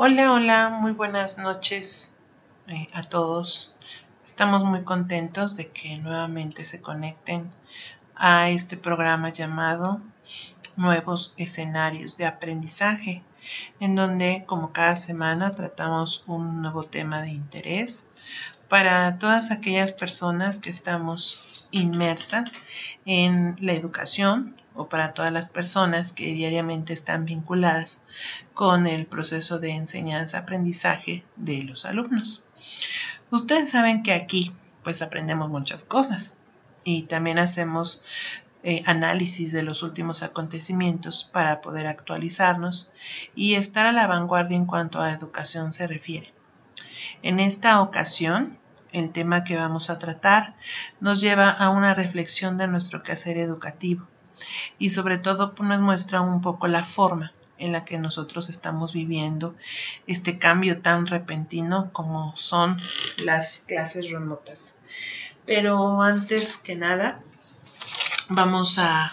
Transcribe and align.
Hola, 0.00 0.32
hola, 0.32 0.68
muy 0.68 0.92
buenas 0.92 1.38
noches 1.38 2.14
eh, 2.68 2.86
a 2.94 3.02
todos. 3.02 3.74
Estamos 4.24 4.62
muy 4.62 4.84
contentos 4.84 5.56
de 5.56 5.72
que 5.72 5.98
nuevamente 5.98 6.64
se 6.64 6.80
conecten 6.80 7.50
a 8.14 8.48
este 8.48 8.76
programa 8.76 9.30
llamado 9.30 10.00
Nuevos 10.76 11.34
escenarios 11.36 12.16
de 12.16 12.26
aprendizaje, 12.26 13.24
en 13.80 13.96
donde 13.96 14.44
como 14.46 14.72
cada 14.72 14.94
semana 14.94 15.56
tratamos 15.56 16.22
un 16.28 16.62
nuevo 16.62 16.84
tema 16.84 17.20
de 17.22 17.30
interés 17.30 18.10
para 18.68 19.18
todas 19.18 19.50
aquellas 19.50 19.94
personas 19.94 20.60
que 20.60 20.70
estamos 20.70 21.57
inmersas 21.70 22.56
en 23.04 23.56
la 23.60 23.72
educación 23.72 24.56
o 24.74 24.88
para 24.88 25.12
todas 25.12 25.32
las 25.32 25.48
personas 25.48 26.12
que 26.12 26.32
diariamente 26.32 26.92
están 26.92 27.24
vinculadas 27.24 28.06
con 28.54 28.86
el 28.86 29.06
proceso 29.06 29.58
de 29.58 29.72
enseñanza-aprendizaje 29.72 31.24
de 31.36 31.64
los 31.64 31.84
alumnos. 31.84 32.44
Ustedes 33.30 33.70
saben 33.70 34.02
que 34.02 34.12
aquí 34.12 34.52
pues 34.84 35.02
aprendemos 35.02 35.50
muchas 35.50 35.84
cosas 35.84 36.36
y 36.84 37.02
también 37.02 37.38
hacemos 37.38 38.04
eh, 38.62 38.82
análisis 38.86 39.52
de 39.52 39.62
los 39.62 39.82
últimos 39.82 40.22
acontecimientos 40.22 41.24
para 41.24 41.60
poder 41.60 41.86
actualizarnos 41.86 42.90
y 43.34 43.54
estar 43.54 43.86
a 43.86 43.92
la 43.92 44.06
vanguardia 44.06 44.56
en 44.56 44.66
cuanto 44.66 45.00
a 45.00 45.12
educación 45.12 45.72
se 45.72 45.86
refiere. 45.86 46.32
En 47.22 47.40
esta 47.40 47.82
ocasión, 47.82 48.58
el 48.92 49.10
tema 49.10 49.44
que 49.44 49.56
vamos 49.56 49.90
a 49.90 49.98
tratar 49.98 50.54
nos 51.00 51.20
lleva 51.20 51.50
a 51.50 51.70
una 51.70 51.94
reflexión 51.94 52.56
de 52.56 52.68
nuestro 52.68 53.02
quehacer 53.02 53.36
educativo 53.38 54.06
y 54.78 54.90
sobre 54.90 55.18
todo 55.18 55.54
pues, 55.54 55.68
nos 55.68 55.80
muestra 55.80 56.20
un 56.20 56.40
poco 56.40 56.68
la 56.68 56.84
forma 56.84 57.32
en 57.58 57.72
la 57.72 57.84
que 57.84 57.98
nosotros 57.98 58.48
estamos 58.48 58.92
viviendo 58.92 59.54
este 60.06 60.38
cambio 60.38 60.80
tan 60.80 61.06
repentino 61.06 61.92
como 61.92 62.36
son 62.36 62.80
las 63.18 63.64
clases 63.66 64.10
remotas. 64.10 64.78
Pero 65.44 66.02
antes 66.02 66.58
que 66.58 66.76
nada, 66.76 67.18
vamos 68.28 68.78
a 68.78 69.10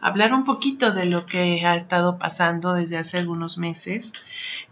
hablar 0.00 0.32
un 0.32 0.44
poquito 0.44 0.92
de 0.92 1.06
lo 1.06 1.26
que 1.26 1.66
ha 1.66 1.74
estado 1.74 2.18
pasando 2.18 2.74
desde 2.74 2.98
hace 2.98 3.18
algunos 3.18 3.58
meses. 3.58 4.14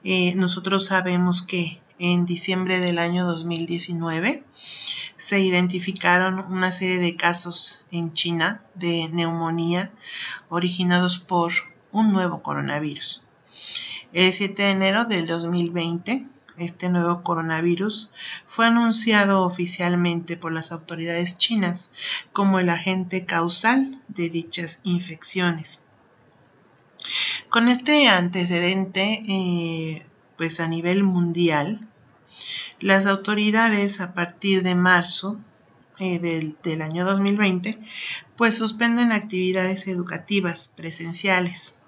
Eh, 0.04 0.34
nosotros 0.36 0.86
sabemos 0.86 1.42
que 1.42 1.80
en 1.98 2.24
diciembre 2.24 2.78
del 2.80 2.98
año 2.98 3.26
2019 3.26 4.44
se 5.16 5.40
identificaron 5.40 6.38
una 6.52 6.70
serie 6.70 6.98
de 6.98 7.16
casos 7.16 7.86
en 7.90 8.12
China 8.12 8.62
de 8.74 9.08
neumonía 9.08 9.92
originados 10.48 11.18
por 11.18 11.52
un 11.90 12.12
nuevo 12.12 12.42
coronavirus. 12.42 13.24
El 14.12 14.32
7 14.32 14.62
de 14.62 14.70
enero 14.70 15.04
del 15.04 15.26
2020, 15.26 16.26
este 16.56 16.88
nuevo 16.88 17.22
coronavirus 17.22 18.10
fue 18.46 18.66
anunciado 18.66 19.44
oficialmente 19.44 20.36
por 20.36 20.52
las 20.52 20.72
autoridades 20.72 21.36
chinas 21.36 21.92
como 22.32 22.58
el 22.58 22.68
agente 22.68 23.26
causal 23.26 24.00
de 24.08 24.30
dichas 24.30 24.80
infecciones. 24.84 25.86
Con 27.50 27.68
este 27.68 28.08
antecedente, 28.08 29.22
eh, 29.28 30.06
pues 30.38 30.60
a 30.60 30.68
nivel 30.68 31.02
mundial, 31.02 31.86
las 32.80 33.06
autoridades 33.06 34.00
a 34.00 34.14
partir 34.14 34.62
de 34.62 34.74
marzo 34.74 35.38
eh, 35.98 36.20
del, 36.20 36.80
año 36.80 37.04
2020 37.04 37.76
pues 38.36 38.56
suspenden 38.56 39.10
actividades 39.10 39.88
educativas 39.88 40.72
presenciales 40.76 41.80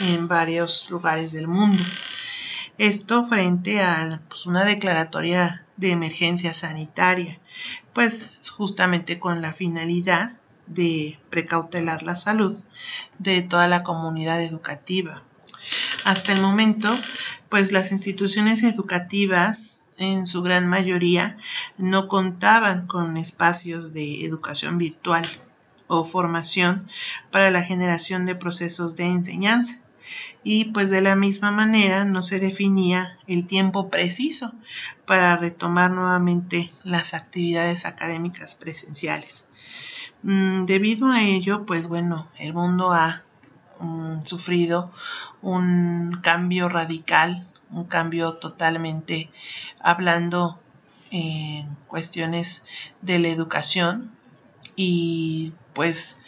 en 0.00 0.28
varios 0.28 0.90
lugares 0.90 1.32
del 1.32 1.48
mundo. 1.48 1.82
Esto 2.76 3.26
frente 3.26 3.80
a 3.80 4.20
pues, 4.28 4.44
una 4.44 4.66
declaratoria 4.66 5.64
de 5.78 5.92
emergencia 5.92 6.52
sanitaria, 6.52 7.40
pues 7.94 8.42
justamente 8.54 9.18
con 9.18 9.40
la 9.40 9.54
finalidad 9.54 10.38
de 10.66 11.18
precautelar 11.30 12.02
la 12.02 12.16
salud 12.16 12.54
de 13.18 13.40
toda 13.40 13.68
la 13.68 13.82
comunidad 13.82 14.42
educativa. 14.42 15.22
Hasta 16.04 16.32
el 16.32 16.40
momento, 16.40 16.96
pues 17.56 17.72
las 17.72 17.90
instituciones 17.90 18.62
educativas 18.64 19.80
en 19.96 20.26
su 20.26 20.42
gran 20.42 20.66
mayoría 20.68 21.38
no 21.78 22.06
contaban 22.06 22.86
con 22.86 23.16
espacios 23.16 23.94
de 23.94 24.26
educación 24.26 24.76
virtual 24.76 25.26
o 25.86 26.04
formación 26.04 26.86
para 27.30 27.50
la 27.50 27.62
generación 27.62 28.26
de 28.26 28.34
procesos 28.34 28.94
de 28.96 29.04
enseñanza 29.04 29.80
y 30.44 30.66
pues 30.66 30.90
de 30.90 31.00
la 31.00 31.16
misma 31.16 31.50
manera 31.50 32.04
no 32.04 32.22
se 32.22 32.40
definía 32.40 33.18
el 33.26 33.46
tiempo 33.46 33.88
preciso 33.88 34.52
para 35.06 35.38
retomar 35.38 35.92
nuevamente 35.92 36.70
las 36.84 37.14
actividades 37.14 37.86
académicas 37.86 38.54
presenciales. 38.54 39.48
Mm, 40.22 40.66
debido 40.66 41.10
a 41.10 41.22
ello, 41.22 41.64
pues 41.64 41.88
bueno, 41.88 42.28
el 42.38 42.52
mundo 42.52 42.92
ha 42.92 43.25
sufrido 44.24 44.90
un 45.42 46.20
cambio 46.22 46.68
radical 46.68 47.46
un 47.70 47.84
cambio 47.84 48.34
totalmente 48.34 49.30
hablando 49.80 50.58
en 51.10 51.76
cuestiones 51.86 52.66
de 53.02 53.18
la 53.18 53.28
educación. 53.28 54.12
Y 54.76 55.52
pues 55.72 56.22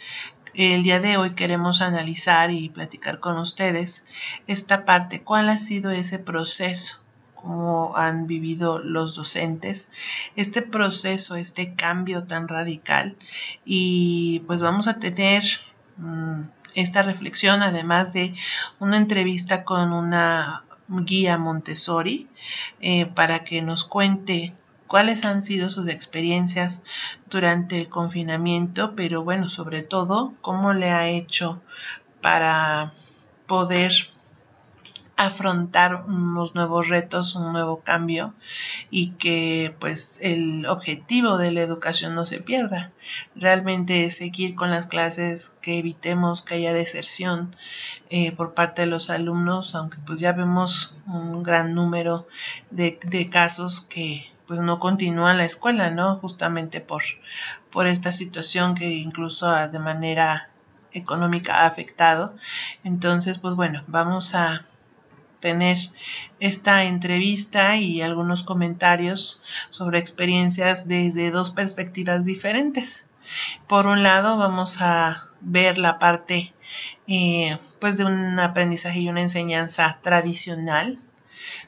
el 0.53 0.83
día 0.83 0.99
de 0.99 1.17
hoy 1.17 1.31
queremos 1.31 1.81
analizar 1.81 2.51
y 2.51 2.69
platicar 2.69 3.19
con 3.19 3.37
ustedes 3.37 4.07
esta 4.47 4.85
parte, 4.85 5.21
cuál 5.21 5.49
ha 5.49 5.57
sido 5.57 5.91
ese 5.91 6.19
proceso, 6.19 7.03
cómo 7.35 7.95
han 7.95 8.25
vivido 8.27 8.79
los 8.79 9.15
docentes, 9.15 9.91
este 10.35 10.61
proceso, 10.61 11.35
este 11.35 11.75
cambio 11.75 12.23
tan 12.23 12.47
radical 12.47 13.15
y 13.63 14.41
pues 14.47 14.61
vamos 14.61 14.87
a 14.87 14.99
tener 14.99 15.43
mm, 15.97 16.41
esta 16.75 17.01
reflexión 17.01 17.61
además 17.61 18.13
de 18.13 18.33
una 18.79 18.97
entrevista 18.97 19.63
con 19.63 19.93
una 19.93 20.63
guía 20.87 21.37
Montessori 21.37 22.27
eh, 22.81 23.05
para 23.05 23.43
que 23.43 23.61
nos 23.61 23.83
cuente 23.83 24.53
cuáles 24.87 25.23
han 25.23 25.41
sido 25.41 25.69
sus 25.69 25.87
experiencias 25.87 26.83
durante 27.29 27.79
el 27.79 27.89
confinamiento, 27.89 28.95
pero 28.95 29.23
bueno, 29.23 29.47
sobre 29.47 29.83
todo 29.83 30.33
cómo 30.41 30.73
le 30.73 30.89
ha 30.89 31.07
hecho 31.07 31.61
para 32.21 32.93
poder 33.45 33.93
afrontar 35.19 36.05
unos 36.07 36.55
nuevos 36.55 36.87
retos, 36.87 37.35
un 37.35 37.51
nuevo 37.51 37.81
cambio 37.81 38.33
y 38.89 39.11
que 39.11 39.75
pues 39.77 40.21
el 40.23 40.65
objetivo 40.65 41.37
de 41.37 41.51
la 41.51 41.59
educación 41.59 42.15
no 42.15 42.25
se 42.25 42.39
pierda. 42.39 42.93
Realmente 43.35 44.05
es 44.05 44.15
seguir 44.15 44.55
con 44.55 44.71
las 44.71 44.87
clases, 44.87 45.57
que 45.61 45.77
evitemos 45.77 46.41
que 46.41 46.55
haya 46.55 46.71
deserción 46.71 47.53
eh, 48.09 48.31
por 48.31 48.53
parte 48.53 48.83
de 48.83 48.87
los 48.87 49.09
alumnos, 49.09 49.75
aunque 49.75 49.97
pues 50.05 50.21
ya 50.21 50.31
vemos 50.31 50.95
un 51.05 51.43
gran 51.43 51.75
número 51.75 52.25
de, 52.71 52.97
de 53.03 53.29
casos 53.29 53.81
que 53.81 54.25
pues 54.47 54.61
no 54.61 54.79
continúan 54.79 55.37
la 55.37 55.43
escuela, 55.43 55.89
¿no? 55.89 56.15
Justamente 56.15 56.79
por, 56.79 57.03
por 57.71 57.87
esta 57.87 58.13
situación 58.13 58.73
que 58.73 58.89
incluso 58.89 59.51
de 59.67 59.79
manera 59.79 60.49
económica 60.93 61.63
ha 61.63 61.65
afectado. 61.65 62.33
Entonces, 62.85 63.37
pues 63.37 63.55
bueno, 63.55 63.83
vamos 63.87 64.33
a 64.33 64.65
tener 65.39 65.77
esta 66.39 66.83
entrevista 66.83 67.77
y 67.77 68.01
algunos 68.01 68.43
comentarios 68.43 69.41
sobre 69.69 69.99
experiencias 69.99 70.87
desde 70.87 71.31
dos 71.31 71.51
perspectivas 71.51 72.25
diferentes. 72.25 73.07
Por 73.67 73.87
un 73.87 74.03
lado, 74.03 74.37
vamos 74.37 74.81
a 74.81 75.29
ver 75.41 75.77
la 75.77 75.99
parte 75.99 76.53
eh, 77.07 77.57
pues 77.79 77.97
de 77.97 78.05
un 78.05 78.39
aprendizaje 78.39 78.99
y 78.99 79.09
una 79.09 79.21
enseñanza 79.21 79.99
tradicional, 80.01 80.99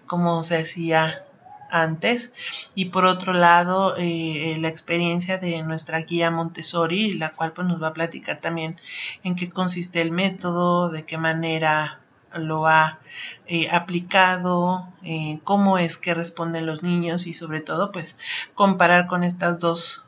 como 0.07 0.43
se 0.43 0.57
hacía 0.57 1.23
antes 1.71 2.33
y 2.75 2.85
por 2.85 3.05
otro 3.05 3.33
lado 3.33 3.95
eh, 3.97 4.57
la 4.59 4.67
experiencia 4.67 5.37
de 5.37 5.63
nuestra 5.63 6.01
guía 6.01 6.29
Montessori 6.29 7.13
la 7.13 7.29
cual 7.29 7.53
pues 7.53 7.65
nos 7.65 7.81
va 7.81 7.87
a 7.87 7.93
platicar 7.93 8.41
también 8.41 8.79
en 9.23 9.35
qué 9.35 9.49
consiste 9.49 10.01
el 10.01 10.11
método 10.11 10.89
de 10.89 11.05
qué 11.05 11.17
manera 11.17 12.00
lo 12.33 12.67
ha 12.67 12.99
eh, 13.47 13.69
aplicado, 13.71 14.87
eh, 15.03 15.39
cómo 15.43 15.77
es 15.77 15.97
que 15.97 16.13
responden 16.13 16.65
los 16.65 16.83
niños 16.83 17.27
y 17.27 17.33
sobre 17.33 17.61
todo 17.61 17.91
pues 17.91 18.17
comparar 18.53 19.07
con 19.07 19.23
estas 19.23 19.59
dos 19.59 20.05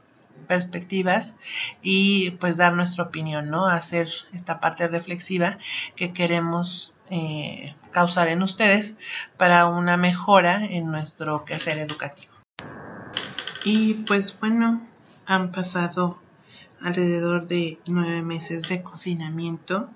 perspectivas 0.47 1.39
y 1.81 2.31
pues 2.31 2.57
dar 2.57 2.73
nuestra 2.73 3.05
opinión, 3.05 3.49
¿no? 3.49 3.67
Hacer 3.67 4.09
esta 4.33 4.59
parte 4.59 4.87
reflexiva 4.87 5.57
que 5.95 6.13
queremos 6.13 6.93
eh, 7.09 7.75
causar 7.91 8.27
en 8.27 8.41
ustedes 8.41 8.97
para 9.37 9.65
una 9.67 9.97
mejora 9.97 10.63
en 10.65 10.91
nuestro 10.91 11.45
quehacer 11.45 11.77
educativo. 11.77 12.33
Y 13.63 13.95
pues 14.05 14.37
bueno, 14.39 14.85
han 15.25 15.51
pasado 15.51 16.19
alrededor 16.81 17.47
de 17.47 17.79
nueve 17.87 18.21
meses 18.21 18.67
de 18.67 18.83
confinamiento 18.83 19.89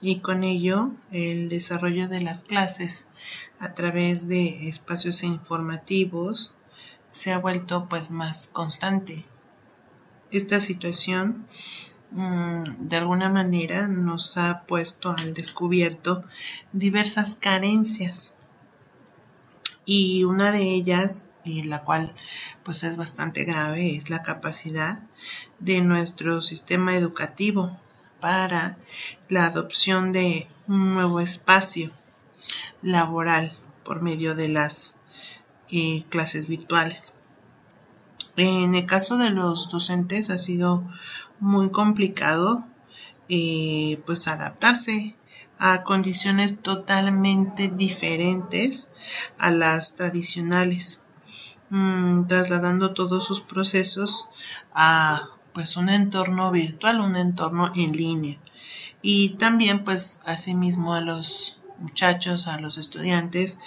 y 0.00 0.20
con 0.20 0.44
ello 0.44 0.92
el 1.10 1.48
desarrollo 1.48 2.08
de 2.08 2.20
las 2.20 2.44
clases 2.44 3.10
a 3.58 3.74
través 3.74 4.28
de 4.28 4.68
espacios 4.68 5.22
informativos 5.22 6.54
se 7.10 7.32
ha 7.32 7.38
vuelto 7.38 7.88
pues 7.88 8.10
más 8.10 8.48
constante. 8.48 9.24
Esta 10.30 10.60
situación 10.60 11.46
mm, 12.10 12.88
de 12.88 12.96
alguna 12.96 13.28
manera 13.28 13.88
nos 13.88 14.36
ha 14.36 14.64
puesto 14.66 15.10
al 15.10 15.32
descubierto 15.32 16.24
diversas 16.72 17.36
carencias 17.36 18.36
y 19.86 20.24
una 20.24 20.50
de 20.50 20.62
ellas 20.62 21.30
y 21.44 21.62
la 21.62 21.84
cual 21.84 22.12
pues 22.64 22.82
es 22.82 22.96
bastante 22.96 23.44
grave 23.44 23.94
es 23.94 24.10
la 24.10 24.22
capacidad 24.22 25.00
de 25.60 25.80
nuestro 25.80 26.42
sistema 26.42 26.96
educativo 26.96 27.70
para 28.20 28.78
la 29.28 29.46
adopción 29.46 30.12
de 30.12 30.46
un 30.68 30.92
nuevo 30.92 31.20
espacio 31.20 31.90
laboral 32.82 33.56
por 33.84 34.02
medio 34.02 34.34
de 34.34 34.48
las 34.48 34.98
eh, 35.70 36.04
clases 36.08 36.46
virtuales. 36.46 37.18
En 38.36 38.74
el 38.74 38.86
caso 38.86 39.16
de 39.16 39.30
los 39.30 39.70
docentes 39.70 40.30
ha 40.30 40.38
sido 40.38 40.84
muy 41.40 41.70
complicado 41.70 42.66
eh, 43.28 44.00
pues 44.06 44.28
adaptarse 44.28 45.16
a 45.58 45.82
condiciones 45.84 46.60
totalmente 46.60 47.68
diferentes 47.68 48.92
a 49.38 49.50
las 49.50 49.96
tradicionales, 49.96 51.04
mm, 51.70 52.26
trasladando 52.26 52.92
todos 52.92 53.24
sus 53.24 53.40
procesos 53.40 54.30
a 54.74 55.28
pues 55.56 55.78
un 55.78 55.88
entorno 55.88 56.50
virtual, 56.50 57.00
un 57.00 57.16
entorno 57.16 57.72
en 57.74 57.92
línea. 57.92 58.38
Y 59.00 59.30
también 59.38 59.84
pues 59.84 60.20
asimismo 60.26 60.92
a 60.92 61.00
los 61.00 61.62
muchachos, 61.78 62.46
a 62.46 62.60
los 62.60 62.76
estudiantes, 62.76 63.58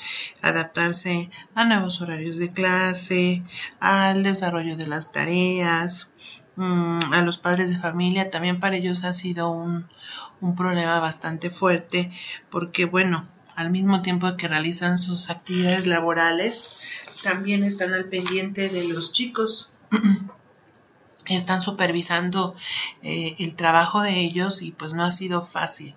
adaptarse 0.44 1.32
a 1.56 1.66
nuevos 1.66 2.00
horarios 2.00 2.38
de 2.38 2.54
clase, 2.54 3.42
al 3.80 4.22
desarrollo 4.22 4.78
de 4.78 4.86
las 4.86 5.12
tareas, 5.12 6.12
mm, 6.58 7.12
a 7.12 7.24
los 7.24 7.40
padres 7.40 7.72
de 7.72 7.80
familia, 7.80 8.30
también 8.30 8.60
para 8.60 8.76
ellos 8.76 9.04
ha 9.04 9.14
sido 9.14 9.50
un, 9.50 9.90
un 10.42 10.56
problema 10.56 11.00
bastante 11.00 11.50
fuerte 11.50 12.12
porque 12.52 12.86
bueno, 12.86 13.28
al 13.56 13.72
mismo 13.72 14.04
tiempo 14.04 14.32
que 14.38 14.48
realizan 14.48 15.00
sus 15.00 15.32
actividades 15.32 15.88
laborales, 15.88 16.82
también 17.24 17.64
están 17.64 17.96
al 17.96 18.06
pendiente 18.06 18.70
de 18.70 18.90
los 18.90 19.12
chicos 19.12 19.74
están 21.36 21.62
supervisando 21.62 22.56
eh, 23.04 23.36
el 23.40 23.56
trabajo 23.56 24.02
de 24.02 24.20
ellos 24.20 24.62
y 24.62 24.72
pues 24.72 24.94
no 24.94 25.04
ha 25.04 25.12
sido 25.12 25.42
fácil. 25.42 25.96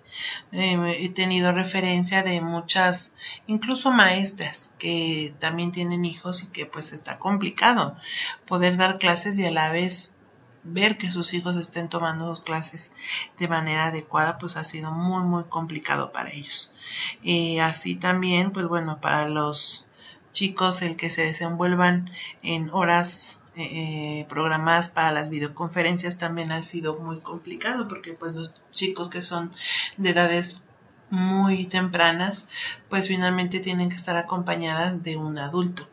Eh, 0.51 0.97
he 0.99 1.09
tenido 1.09 1.51
referencia 1.51 2.23
de 2.23 2.39
muchas, 2.41 3.15
incluso 3.47 3.91
maestras 3.91 4.75
que 4.77 5.33
también 5.39 5.71
tienen 5.71 6.05
hijos 6.05 6.43
y 6.43 6.47
que 6.47 6.65
pues 6.65 6.93
está 6.93 7.19
complicado 7.19 7.97
poder 8.45 8.77
dar 8.77 8.99
clases 8.99 9.37
y 9.39 9.45
a 9.45 9.51
la 9.51 9.71
vez 9.71 10.17
ver 10.63 10.97
que 10.97 11.09
sus 11.09 11.33
hijos 11.33 11.55
estén 11.57 11.89
tomando 11.89 12.33
sus 12.33 12.43
clases 12.43 12.95
de 13.37 13.47
manera 13.47 13.87
adecuada 13.87 14.37
pues 14.37 14.55
ha 14.55 14.63
sido 14.63 14.91
muy 14.91 15.23
muy 15.23 15.43
complicado 15.45 16.13
para 16.13 16.31
ellos. 16.31 16.73
y 17.21 17.59
así 17.59 17.95
también 17.95 18.51
pues 18.51 18.67
bueno 18.67 19.01
para 19.01 19.27
los 19.27 19.85
chicos 20.31 20.81
el 20.81 20.95
que 20.95 21.09
se 21.09 21.23
desenvuelvan 21.25 22.09
en 22.41 22.69
horas 22.69 23.42
eh, 23.55 24.25
programadas 24.29 24.89
para 24.89 25.11
las 25.11 25.29
videoconferencias 25.29 26.17
también 26.17 26.51
ha 26.51 26.63
sido 26.63 26.99
muy 26.99 27.19
complicado 27.19 27.87
porque 27.87 28.13
pues 28.13 28.33
los 28.33 28.55
chicos 28.71 29.09
que 29.09 29.21
son 29.21 29.51
de 29.97 30.09
edades 30.09 30.63
muy 31.09 31.67
tempranas 31.67 32.49
pues 32.89 33.07
finalmente 33.07 33.59
tienen 33.59 33.89
que 33.89 33.95
estar 33.95 34.15
acompañadas 34.15 35.03
de 35.03 35.17
un 35.17 35.37
adulto 35.37 35.87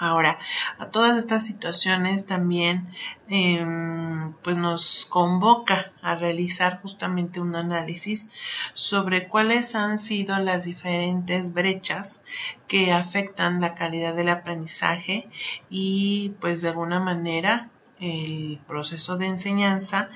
Ahora, 0.00 0.38
a 0.78 0.88
todas 0.88 1.18
estas 1.18 1.44
situaciones 1.44 2.24
también 2.24 2.88
em, 3.28 4.32
pues 4.42 4.56
nos 4.56 5.04
convoca 5.04 5.92
a 6.00 6.14
realizar 6.14 6.80
justamente 6.80 7.38
un 7.38 7.54
análisis 7.54 8.32
sobre 8.72 9.28
cuáles 9.28 9.74
han 9.74 9.98
sido 9.98 10.38
las 10.38 10.64
diferentes 10.64 11.52
brechas 11.52 12.24
que 12.66 12.94
afectan 12.94 13.60
la 13.60 13.74
calidad 13.74 14.14
del 14.14 14.30
aprendizaje 14.30 15.28
y 15.68 16.30
pues 16.40 16.62
de 16.62 16.70
alguna 16.70 16.98
manera 16.98 17.68
el 18.00 18.58
proceso 18.66 19.18
de 19.18 19.26
enseñanza 19.26 20.08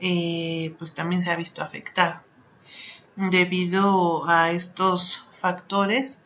eh, 0.00 0.74
pues 0.78 0.94
también 0.94 1.20
se 1.20 1.30
ha 1.30 1.36
visto 1.36 1.62
afectado. 1.62 2.22
Debido 3.16 4.26
a 4.26 4.50
estos 4.50 5.26
factores, 5.32 6.24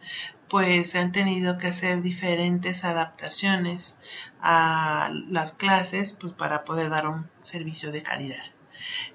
pues 0.51 0.91
se 0.91 0.99
han 0.99 1.13
tenido 1.13 1.59
que 1.59 1.69
hacer 1.69 2.03
diferentes 2.03 2.85
adaptaciones 2.85 4.01
a 4.41 5.11
las 5.29 5.53
clases 5.53 6.13
pues 6.13 6.33
para 6.33 6.65
poder 6.65 6.91
dar 6.91 7.07
un 7.07 7.31
servicio 7.43 7.93
de 7.93 8.03
calidad. 8.03 8.43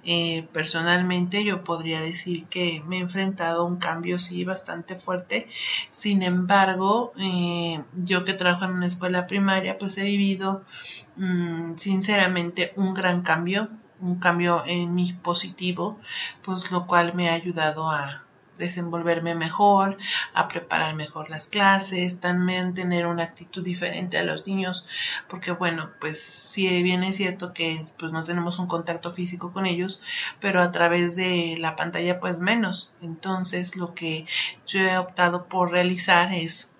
Eh, 0.04 0.48
personalmente 0.54 1.44
yo 1.44 1.64
podría 1.64 2.00
decir 2.00 2.46
que 2.46 2.82
me 2.88 2.98
he 2.98 3.00
enfrentado 3.00 3.64
a 3.64 3.66
un 3.66 3.78
cambio 3.78 4.20
sí 4.20 4.46
bastante 4.46 4.96
fuerte. 4.96 5.48
Sin 5.90 6.22
embargo, 6.24 7.14
eh, 7.18 7.84
yo 7.96 8.24
que 8.24 8.34
trabajo 8.34 8.66
en 8.66 8.72
una 8.72 8.86
escuela 8.88 9.28
primaria, 9.28 9.78
pues 9.78 9.98
he 9.98 10.06
vivido 10.06 10.64
mm, 11.18 11.76
sinceramente 11.78 12.72
un 12.76 12.94
gran 12.94 13.24
cambio, 13.24 13.70
un 14.00 14.20
cambio 14.20 14.64
en 14.66 14.94
mi 14.96 15.14
positivo, 15.14 16.00
pues 16.44 16.72
lo 16.72 16.86
cual 16.88 17.14
me 17.16 17.30
ha 17.30 17.34
ayudado 17.34 17.90
a, 17.90 18.25
desenvolverme 18.57 19.36
mejor, 19.36 19.98
a 20.34 20.48
preparar 20.48 20.96
mejor 20.96 21.30
las 21.30 21.48
clases, 21.48 22.19
también 22.19 22.74
tener 22.74 23.07
una 23.07 23.24
actitud 23.24 23.63
diferente 23.63 24.18
a 24.18 24.24
los 24.24 24.48
niños, 24.48 24.86
porque 25.28 25.52
bueno, 25.52 25.92
pues 26.00 26.22
si 26.22 26.84
bien 26.84 27.04
es 27.04 27.16
cierto 27.16 27.54
que 27.54 27.86
pues 27.98 28.12
no 28.12 28.24
tenemos 28.24 28.60
un 28.60 28.68
contacto 28.68 29.12
físico 29.12 29.52
con 29.52 29.66
ellos, 29.66 30.02
pero 30.40 30.62
a 30.62 30.72
través 30.72 31.16
de 31.16 31.56
la 31.60 31.75
pantalla 31.75 32.19
pues 32.19 32.40
menos. 32.40 32.92
Entonces 33.02 33.75
lo 33.75 33.94
que 33.94 34.25
yo 34.66 34.80
he 34.80 34.98
optado 34.98 35.46
por 35.46 35.72
realizar 35.72 36.34
es 36.34 36.75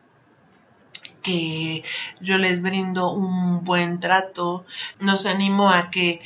que 1.26 1.84
yo 2.22 2.38
les 2.38 2.62
brindo 2.62 3.12
un 3.12 3.64
buen 3.64 4.00
trato, 4.00 4.64
nos 5.00 5.26
animo 5.26 5.72
a 5.72 5.90
que 5.90 6.22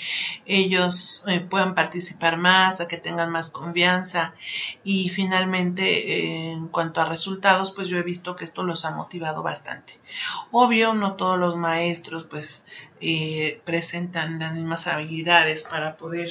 ellos 0.45 1.23
eh, 1.27 1.39
puedan 1.39 1.73
participar 1.73 2.37
más, 2.37 2.81
a 2.81 2.87
que 2.89 2.97
tengan 2.97 3.31
más 3.31 3.49
confianza 3.49 4.33
y 4.83 5.07
finalmente 5.07 6.51
en 6.51 6.67
cuanto 6.67 6.99
a 6.99 7.05
resultados 7.05 7.71
pues 7.71 7.87
yo 7.87 7.97
he 7.97 8.03
visto 8.03 8.35
que 8.35 8.43
esto 8.43 8.63
los 8.63 8.83
ha 8.83 8.91
motivado 8.91 9.41
bastante. 9.41 9.99
Obvio, 10.51 10.93
no 10.93 11.13
todos 11.13 11.39
los 11.39 11.55
maestros 11.55 12.25
pues 12.25 12.65
eh, 12.99 13.61
presentan 13.63 14.39
las 14.39 14.53
mismas 14.53 14.87
habilidades 14.87 15.63
para 15.63 15.95
poder 15.95 16.29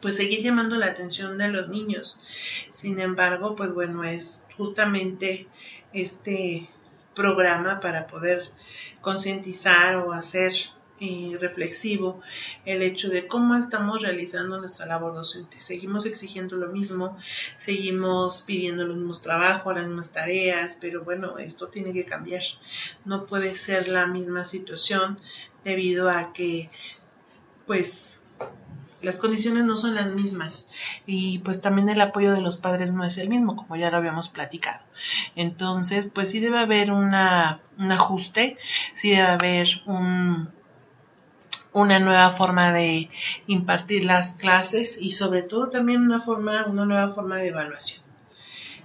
pues 0.00 0.16
seguir 0.16 0.42
llamando 0.42 0.76
la 0.76 0.86
atención 0.86 1.38
de 1.38 1.48
los 1.48 1.68
niños. 1.68 2.20
Sin 2.70 2.98
embargo, 2.98 3.54
pues 3.54 3.72
bueno, 3.72 4.02
es 4.02 4.48
justamente 4.56 5.46
este 5.92 6.68
programa 7.14 7.80
para 7.80 8.06
poder 8.06 8.50
concientizar 9.00 9.96
o 9.96 10.12
hacer 10.12 10.52
eh, 11.00 11.36
reflexivo 11.40 12.20
el 12.64 12.80
hecho 12.80 13.08
de 13.08 13.26
cómo 13.26 13.56
estamos 13.56 14.02
realizando 14.02 14.58
nuestra 14.60 14.86
labor 14.86 15.14
docente. 15.14 15.60
Seguimos 15.60 16.06
exigiendo 16.06 16.56
lo 16.56 16.68
mismo, 16.68 17.18
seguimos 17.56 18.42
pidiendo 18.42 18.84
los 18.86 18.96
mismos 18.96 19.20
trabajos, 19.20 19.74
las 19.74 19.86
mismas 19.86 20.12
tareas, 20.12 20.78
pero 20.80 21.02
bueno, 21.02 21.38
esto 21.38 21.66
tiene 21.68 21.92
que 21.92 22.04
cambiar. 22.04 22.42
No 23.04 23.26
puede 23.26 23.56
ser 23.56 23.88
la 23.88 24.06
misma 24.06 24.44
situación 24.44 25.18
debido 25.64 26.08
a 26.08 26.32
que 26.32 26.68
pues 27.66 28.24
las 29.04 29.18
condiciones 29.18 29.64
no 29.64 29.76
son 29.76 29.94
las 29.94 30.12
mismas 30.12 30.68
y 31.06 31.38
pues 31.40 31.60
también 31.60 31.88
el 31.88 32.00
apoyo 32.00 32.32
de 32.32 32.40
los 32.40 32.56
padres 32.56 32.92
no 32.92 33.04
es 33.04 33.18
el 33.18 33.28
mismo, 33.28 33.56
como 33.56 33.76
ya 33.76 33.90
lo 33.90 33.98
habíamos 33.98 34.28
platicado. 34.28 34.84
Entonces, 35.36 36.10
pues 36.12 36.30
sí 36.30 36.40
debe 36.40 36.58
haber 36.58 36.90
una, 36.90 37.60
un 37.78 37.92
ajuste, 37.92 38.58
sí 38.92 39.10
debe 39.10 39.28
haber 39.28 39.68
un, 39.86 40.50
una 41.72 41.98
nueva 41.98 42.30
forma 42.30 42.72
de 42.72 43.10
impartir 43.46 44.04
las 44.04 44.34
clases 44.34 44.98
y 45.00 45.12
sobre 45.12 45.42
todo 45.42 45.68
también 45.68 46.02
una 46.02 46.20
forma, 46.20 46.64
una 46.66 46.84
nueva 46.84 47.12
forma 47.12 47.36
de 47.36 47.48
evaluación. 47.48 48.02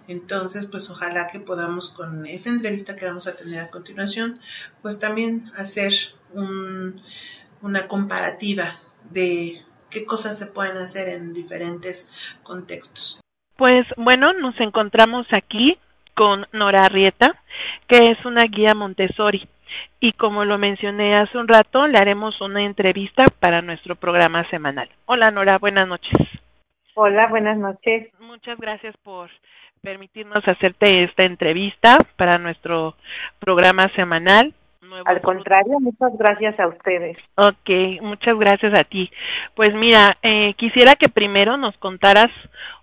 Entonces, 0.08 0.66
pues 0.66 0.90
ojalá 0.90 1.28
que 1.28 1.40
podamos 1.40 1.92
con 1.92 2.26
esta 2.26 2.50
entrevista 2.50 2.96
que 2.96 3.06
vamos 3.06 3.28
a 3.28 3.36
tener 3.36 3.60
a 3.60 3.70
continuación, 3.70 4.40
pues 4.82 5.00
también 5.00 5.52
hacer 5.56 5.94
un, 6.34 7.00
una 7.62 7.88
comparativa 7.88 8.76
de 9.12 9.64
qué 9.89 10.05
cosas 10.05 10.38
se 10.38 10.48
pueden 10.48 10.77
hacer 10.77 11.10
en 11.10 11.34
diferentes 11.34 12.13
contextos. 12.43 13.22
Pues 13.55 13.93
bueno, 13.98 14.34
nos 14.34 14.60
encontramos 14.62 15.34
aquí 15.34 15.77
con 16.13 16.46
Nora 16.51 16.86
Arrieta, 16.86 17.36
que 17.88 18.12
es 18.12 18.25
una 18.25 18.43
guía 18.43 18.75
Montessori. 18.75 19.48
Y 20.00 20.13
como 20.13 20.46
lo 20.46 20.58
mencioné 20.58 21.15
hace 21.15 21.38
un 21.38 21.48
rato, 21.48 21.88
le 21.88 21.98
haremos 21.98 22.41
una 22.41 22.63
entrevista 22.63 23.27
para 23.39 23.62
nuestro 23.62 23.96
programa 23.96 24.43
semanal. 24.43 24.89
Hola 25.05 25.31
Nora, 25.31 25.60
buenas 25.60 25.88
noches. 25.88 26.17
Hola, 26.96 27.27
buenas 27.27 27.58
noches. 27.58 28.10
Muchas 28.19 28.58
gracias 28.58 28.98
por 28.98 29.29
permitirnos 29.81 30.46
hacerte 30.48 31.03
esta 31.03 31.24
entrevista 31.24 31.98
para 32.17 32.38
nuestro 32.39 32.96
programa 33.39 33.88
semanal. 33.88 34.53
Al 35.05 35.22
contrario, 35.22 35.79
muchas 35.79 36.17
gracias 36.17 36.60
a 36.60 36.67
ustedes. 36.67 37.17
Ok, 37.36 38.01
muchas 38.01 38.38
gracias 38.38 38.74
a 38.74 38.84
ti. 38.84 39.10
Pues 39.55 39.74
mira, 39.74 40.13
eh, 40.22 40.53
quisiera 40.55 40.96
que 40.96 41.10
primero 41.10 41.58
nos 41.58 41.77
contaras 41.77 42.31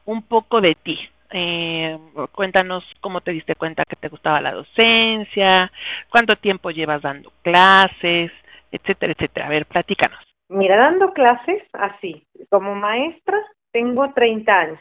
un 0.05 0.23
poco 0.23 0.61
de 0.61 0.75
ti. 0.75 0.99
Eh, 1.33 1.99
cuéntanos 2.33 2.95
cómo 3.01 3.21
te 3.21 3.33
diste 3.33 3.57
cuenta 3.57 3.85
que 3.85 3.97
te 3.97 4.09
gustaba 4.09 4.41
la 4.41 4.53
docencia, 4.53 5.71
cuánto 6.11 6.37
tiempo 6.37 6.71
llevas 6.71 7.03
dando 7.03 7.31
clases, 7.43 8.33
etcétera, 8.71 9.13
etcétera. 9.13 9.47
A 9.47 9.51
ver, 9.51 9.67
platícanos. 9.67 10.19
Mira, 10.49 10.77
dando 10.77 11.13
clases 11.13 11.63
así, 11.73 12.25
como 12.51 12.75
maestra, 12.75 13.37
tengo 13.73 14.13
30 14.15 14.53
años. 14.53 14.81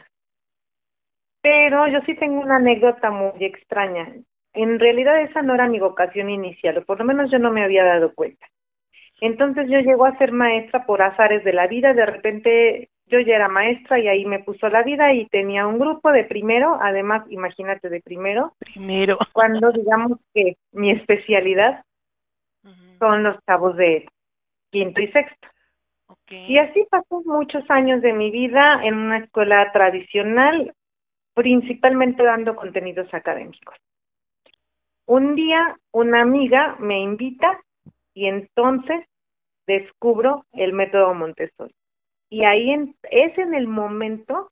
Pero 1.42 1.86
yo 1.88 2.00
sí 2.06 2.14
tengo 2.16 2.40
una 2.40 2.56
anécdota 2.56 3.10
muy 3.10 3.44
extraña. 3.44 4.14
En 4.56 4.78
realidad 4.80 5.20
esa 5.20 5.42
no 5.42 5.54
era 5.54 5.68
mi 5.68 5.78
vocación 5.78 6.30
inicial, 6.30 6.78
o 6.78 6.84
por 6.84 6.98
lo 6.98 7.04
menos 7.04 7.30
yo 7.30 7.38
no 7.38 7.52
me 7.52 7.62
había 7.62 7.84
dado 7.84 8.14
cuenta. 8.14 8.46
Entonces 9.20 9.68
yo 9.70 9.78
llego 9.80 10.04
a 10.04 10.18
ser 10.18 10.32
maestra 10.32 10.84
por 10.84 11.02
azares 11.02 11.44
de 11.44 11.52
la 11.52 11.66
vida, 11.66 11.94
de 11.94 12.06
repente 12.06 12.90
yo 13.06 13.20
ya 13.20 13.36
era 13.36 13.48
maestra 13.48 13.98
y 13.98 14.08
ahí 14.08 14.24
me 14.24 14.42
puso 14.42 14.68
la 14.68 14.82
vida 14.82 15.12
y 15.12 15.26
tenía 15.26 15.66
un 15.66 15.78
grupo 15.78 16.10
de 16.10 16.24
primero, 16.24 16.78
además 16.80 17.24
imagínate 17.30 17.88
de 17.88 18.00
primero, 18.00 18.54
primero, 18.58 19.16
cuando 19.32 19.70
digamos 19.70 20.18
que 20.34 20.56
mi 20.72 20.90
especialidad 20.90 21.84
son 22.98 23.22
los 23.22 23.36
cabos 23.44 23.76
de 23.76 24.08
quinto 24.70 25.00
y 25.00 25.08
sexto. 25.12 25.48
Y 26.28 26.58
así 26.58 26.84
pasó 26.90 27.22
muchos 27.24 27.68
años 27.70 28.02
de 28.02 28.12
mi 28.12 28.30
vida 28.30 28.80
en 28.82 28.94
una 28.94 29.18
escuela 29.18 29.70
tradicional, 29.72 30.74
principalmente 31.34 32.24
dando 32.24 32.56
contenidos 32.56 33.12
académicos. 33.14 33.76
Un 35.06 35.34
día 35.34 35.78
una 35.92 36.22
amiga 36.22 36.76
me 36.80 37.00
invita 37.00 37.60
y 38.12 38.26
entonces 38.26 39.06
descubro 39.66 40.44
el 40.52 40.72
método 40.72 41.14
Montessori. 41.14 41.74
Y 42.28 42.44
ahí 42.44 42.72
es 43.10 43.38
en 43.38 43.54
el 43.54 43.68
momento 43.68 44.50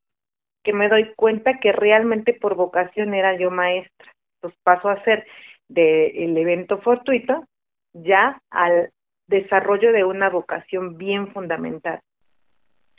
que 0.63 0.73
me 0.73 0.89
doy 0.89 1.13
cuenta 1.15 1.59
que 1.59 1.71
realmente 1.71 2.33
por 2.33 2.55
vocación 2.55 3.13
era 3.13 3.37
yo 3.37 3.51
maestra. 3.51 4.13
Entonces 4.35 4.59
paso 4.63 4.89
a 4.89 5.03
ser 5.03 5.27
del 5.67 6.37
evento 6.37 6.79
fortuito 6.79 7.45
ya 7.93 8.41
al 8.49 8.91
desarrollo 9.27 9.91
de 9.91 10.03
una 10.03 10.29
vocación 10.29 10.97
bien 10.97 11.31
fundamental. 11.33 11.99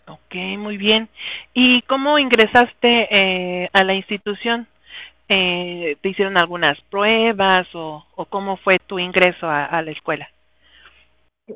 Ok, 0.09 0.35
muy 0.59 0.79
bien. 0.79 1.09
¿Y 1.53 1.83
cómo 1.83 2.19
ingresaste 2.19 3.09
eh, 3.11 3.69
a 3.73 3.83
la 3.83 3.95
institución? 3.95 4.67
Eh, 5.29 5.97
¿Te 6.00 6.09
hicieron 6.09 6.37
algunas 6.37 6.81
pruebas 6.83 7.75
o, 7.75 8.05
cómo 8.31 8.57
fue 8.57 8.79
tu 8.79 8.99
ingreso 8.99 9.49
a, 9.49 9.83
la 9.83 9.91
escuela? 9.91 10.26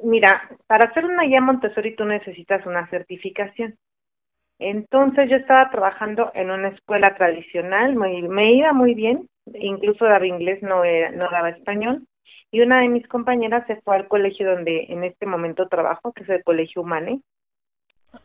Mira, 0.03 0.49
para 0.67 0.89
hacer 0.89 1.05
una 1.05 1.25
guía 1.25 1.41
Montessori 1.41 1.95
tú 1.95 2.05
necesitas 2.05 2.65
una 2.67 2.89
certificación. 2.91 3.77
Entonces 4.59 5.31
yo 5.31 5.37
estaba 5.37 5.71
trabajando 5.71 6.31
en 6.35 6.51
una 6.51 6.69
escuela 6.69 7.15
tradicional, 7.15 7.97
me, 7.97 8.23
me 8.23 8.53
iba 8.53 8.73
muy 8.73 8.95
bien, 8.95 9.29
incluso 9.55 10.05
daba 10.05 10.27
inglés, 10.27 10.63
no, 10.63 10.83
no 10.85 11.31
daba 11.31 11.51
español, 11.51 12.05
y 12.51 12.61
una 12.61 12.81
de 12.81 12.89
mis 12.89 13.07
compañeras 13.07 13.67
se 13.67 13.81
fue 13.83 13.97
al 13.97 14.09
colegio 14.09 14.51
donde 14.51 14.87
en 14.89 15.05
este 15.05 15.27
momento 15.27 15.69
trabajo, 15.69 16.13
que 16.13 16.25
es 16.25 16.29
el 16.29 16.43
Colegio 16.43 16.83
Humane, 16.83 17.21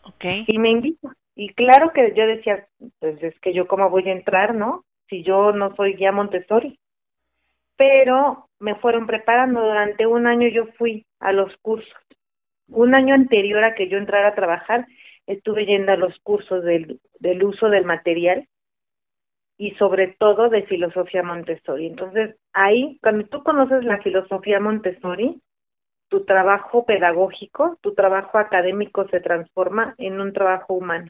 okay. 0.04 0.44
y 0.48 0.58
me 0.58 0.72
invita. 0.72 1.16
Y 1.36 1.54
claro 1.54 1.92
que 1.94 2.14
yo 2.16 2.26
decía, 2.26 2.68
pues 3.00 3.22
es 3.22 3.38
que 3.42 3.54
yo 3.54 3.68
cómo 3.68 3.90
voy 3.90 4.10
a 4.10 4.14
entrar, 4.14 4.56
¿no? 4.56 4.84
Si 5.10 5.24
yo 5.24 5.52
no 5.52 5.76
soy 5.76 5.96
guía 5.96 6.12
Montessori. 6.12 6.80
Pero 7.78 8.50
me 8.60 8.76
fueron 8.76 9.06
preparando, 9.06 9.62
durante 9.62 10.08
un 10.08 10.28
año 10.28 10.48
yo 10.48 10.68
fui 10.78 11.06
a 11.20 11.32
los 11.32 11.56
cursos. 11.58 11.94
Un 12.68 12.96
año 12.96 13.14
anterior 13.14 13.64
a 13.64 13.76
que 13.76 13.90
yo 13.90 13.98
entrara 13.98 14.30
a 14.30 14.36
trabajar, 14.36 14.88
estuve 15.28 15.66
yendo 15.66 15.92
a 15.92 15.98
los 15.98 16.18
cursos 16.20 16.64
del, 16.64 17.00
del 17.20 17.44
uso 17.44 17.70
del 17.70 17.86
material 17.86 18.48
y 19.58 19.72
sobre 19.76 20.16
todo 20.20 20.50
de 20.50 20.64
filosofía 20.64 21.24
Montessori. 21.24 21.88
Entonces, 21.88 22.36
ahí, 22.54 23.00
cuando 23.02 23.28
tú 23.28 23.44
conoces 23.44 23.84
la 23.84 24.02
filosofía 24.02 24.60
Montessori, 24.60 25.42
tu 26.10 26.26
trabajo 26.26 26.86
pedagógico, 26.86 27.78
tu 27.82 27.94
trabajo 27.94 28.38
académico 28.38 29.08
se 29.08 29.20
transforma 29.22 29.96
en 29.98 30.20
un 30.20 30.34
trabajo 30.34 30.74
humano. 30.74 31.08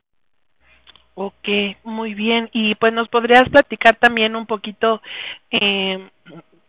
Ok, 1.16 1.48
muy 1.84 2.14
bien. 2.14 2.50
Y 2.52 2.76
pues 2.76 2.94
nos 2.94 3.08
podrías 3.08 3.50
platicar 3.50 3.96
también 3.96 4.36
un 4.36 4.46
poquito 4.46 5.02
eh, 5.50 6.00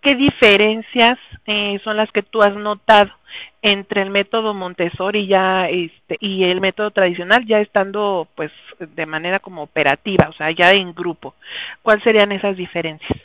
¿qué 0.07 0.15
diferencias 0.15 1.19
eh, 1.47 1.81
son 1.81 1.97
las 1.97 2.12
que 2.12 2.23
tú 2.23 2.41
has 2.41 2.55
notado 2.55 3.11
entre 3.61 4.03
el 4.03 4.11
método 4.11 4.55
Montessori 4.55 5.26
ya 5.26 5.69
este, 5.69 6.17
y 6.21 6.45
el 6.45 6.61
método 6.61 6.93
tradicional 6.93 7.45
ya 7.45 7.59
estando 7.59 8.29
pues 8.37 8.53
de 8.79 9.05
manera 9.07 9.41
como 9.41 9.62
operativa, 9.62 10.29
o 10.29 10.33
sea, 10.33 10.53
ya 10.53 10.73
en 10.75 10.95
grupo? 10.95 11.35
¿Cuáles 11.83 12.05
serían 12.05 12.31
esas 12.31 12.57
diferencias? 12.57 13.21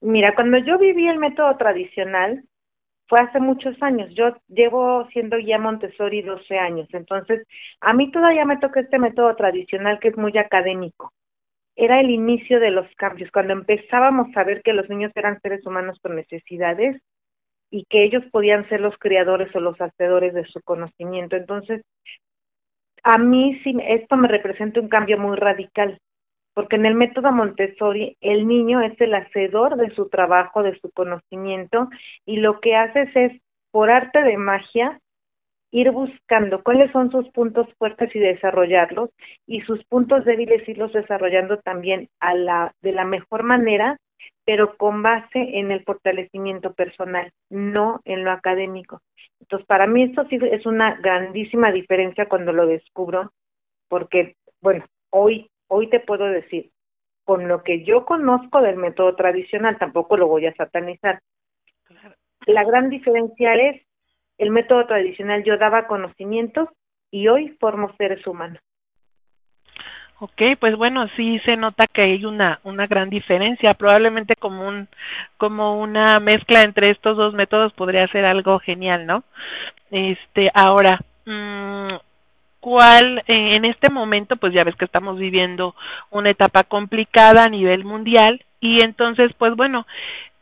Mira, 0.00 0.36
cuando 0.36 0.58
yo 0.58 0.78
viví 0.78 1.08
el 1.08 1.18
método 1.18 1.56
tradicional 1.56 2.44
fue 3.12 3.20
hace 3.20 3.40
muchos 3.40 3.76
años. 3.82 4.08
Yo 4.14 4.34
llevo 4.48 5.06
siendo 5.12 5.36
guía 5.36 5.58
Montessori 5.58 6.22
12 6.22 6.56
años, 6.58 6.88
entonces 6.94 7.46
a 7.82 7.92
mí 7.92 8.10
todavía 8.10 8.46
me 8.46 8.56
toca 8.56 8.80
este 8.80 8.98
método 8.98 9.36
tradicional 9.36 9.98
que 10.00 10.08
es 10.08 10.16
muy 10.16 10.32
académico 10.38 11.12
era 11.76 12.00
el 12.00 12.08
inicio 12.08 12.58
de 12.58 12.70
los 12.70 12.86
cambios, 12.96 13.30
cuando 13.30 13.52
empezábamos 13.52 14.34
a 14.34 14.44
ver 14.44 14.62
que 14.62 14.72
los 14.72 14.88
niños 14.88 15.12
eran 15.14 15.40
seres 15.42 15.66
humanos 15.66 15.98
con 16.02 16.16
necesidades 16.16 17.02
y 17.70 17.84
que 17.84 18.04
ellos 18.04 18.22
podían 18.32 18.66
ser 18.70 18.80
los 18.80 18.96
creadores 18.98 19.54
o 19.54 19.60
los 19.60 19.78
hacedores 19.78 20.32
de 20.32 20.46
su 20.46 20.62
conocimiento. 20.62 21.36
Entonces, 21.36 21.82
a 23.02 23.18
mí 23.18 23.60
sí, 23.62 23.76
esto 23.88 24.16
me 24.16 24.28
representa 24.28 24.80
un 24.80 24.88
cambio 24.88 25.18
muy 25.18 25.36
radical, 25.36 25.98
porque 26.54 26.76
en 26.76 26.86
el 26.86 26.94
método 26.94 27.32
Montessori 27.32 28.16
el 28.20 28.46
niño 28.46 28.80
es 28.80 29.00
el 29.00 29.14
hacedor 29.14 29.76
de 29.76 29.90
su 29.94 30.08
trabajo, 30.08 30.62
de 30.62 30.78
su 30.80 30.90
conocimiento, 30.90 31.88
y 32.26 32.36
lo 32.36 32.60
que 32.60 32.76
haces 32.76 33.08
es, 33.14 33.32
por 33.70 33.90
arte 33.90 34.22
de 34.22 34.36
magia, 34.36 35.00
ir 35.70 35.90
buscando 35.90 36.62
cuáles 36.62 36.92
son 36.92 37.10
sus 37.10 37.28
puntos 37.30 37.66
fuertes 37.78 38.14
y 38.14 38.18
desarrollarlos 38.18 39.10
y 39.46 39.62
sus 39.62 39.82
puntos 39.84 40.24
débiles 40.26 40.68
irlos 40.68 40.92
desarrollando 40.92 41.58
también 41.58 42.08
a 42.20 42.34
la 42.34 42.74
de 42.82 42.92
la 42.92 43.04
mejor 43.04 43.42
manera, 43.42 43.96
pero 44.44 44.76
con 44.76 45.02
base 45.02 45.58
en 45.58 45.70
el 45.70 45.82
fortalecimiento 45.84 46.74
personal, 46.74 47.32
no 47.48 48.00
en 48.04 48.24
lo 48.24 48.32
académico. 48.32 49.00
Entonces, 49.40 49.66
para 49.66 49.86
mí 49.86 50.04
esto 50.04 50.26
sí 50.28 50.38
es 50.42 50.66
una 50.66 50.96
grandísima 50.96 51.72
diferencia 51.72 52.28
cuando 52.28 52.52
lo 52.52 52.66
descubro, 52.66 53.32
porque 53.88 54.36
bueno, 54.60 54.84
hoy 55.10 55.48
hoy 55.72 55.88
te 55.88 56.00
puedo 56.00 56.26
decir, 56.26 56.70
con 57.24 57.48
lo 57.48 57.62
que 57.62 57.84
yo 57.84 58.04
conozco 58.04 58.60
del 58.60 58.76
método 58.76 59.16
tradicional, 59.16 59.78
tampoco 59.78 60.16
lo 60.16 60.28
voy 60.28 60.46
a 60.46 60.54
satanizar. 60.54 61.20
La 62.46 62.64
gran 62.64 62.90
diferencia 62.90 63.54
es 63.54 63.82
el 64.38 64.50
método 64.50 64.86
tradicional 64.86 65.44
yo 65.44 65.56
daba 65.56 65.86
conocimientos 65.86 66.68
y 67.10 67.28
hoy 67.28 67.56
formo 67.60 67.94
seres 67.96 68.26
humanos. 68.26 68.60
Ok, 70.18 70.42
pues 70.60 70.76
bueno, 70.76 71.08
sí 71.08 71.38
se 71.40 71.56
nota 71.56 71.86
que 71.86 72.02
hay 72.02 72.24
una, 72.24 72.60
una 72.62 72.86
gran 72.86 73.10
diferencia. 73.10 73.74
Probablemente 73.74 74.36
como, 74.36 74.68
un, 74.68 74.88
como 75.36 75.80
una 75.80 76.20
mezcla 76.20 76.64
entre 76.64 76.90
estos 76.90 77.16
dos 77.16 77.34
métodos 77.34 77.72
podría 77.72 78.06
ser 78.06 78.24
algo 78.24 78.58
genial, 78.58 79.06
¿no? 79.06 79.24
Este, 79.90 80.50
ahora, 80.54 80.98
mmm, 81.26 81.88
¿cuál 82.62 83.24
eh, 83.28 83.56
en 83.56 83.66
este 83.66 83.90
momento, 83.90 84.38
pues 84.38 84.54
ya 84.54 84.64
ves 84.64 84.76
que 84.76 84.86
estamos 84.86 85.18
viviendo 85.18 85.76
una 86.10 86.30
etapa 86.30 86.64
complicada 86.64 87.44
a 87.44 87.50
nivel 87.50 87.84
mundial 87.84 88.46
y 88.60 88.82
entonces, 88.82 89.32
pues 89.36 89.56
bueno, 89.56 89.86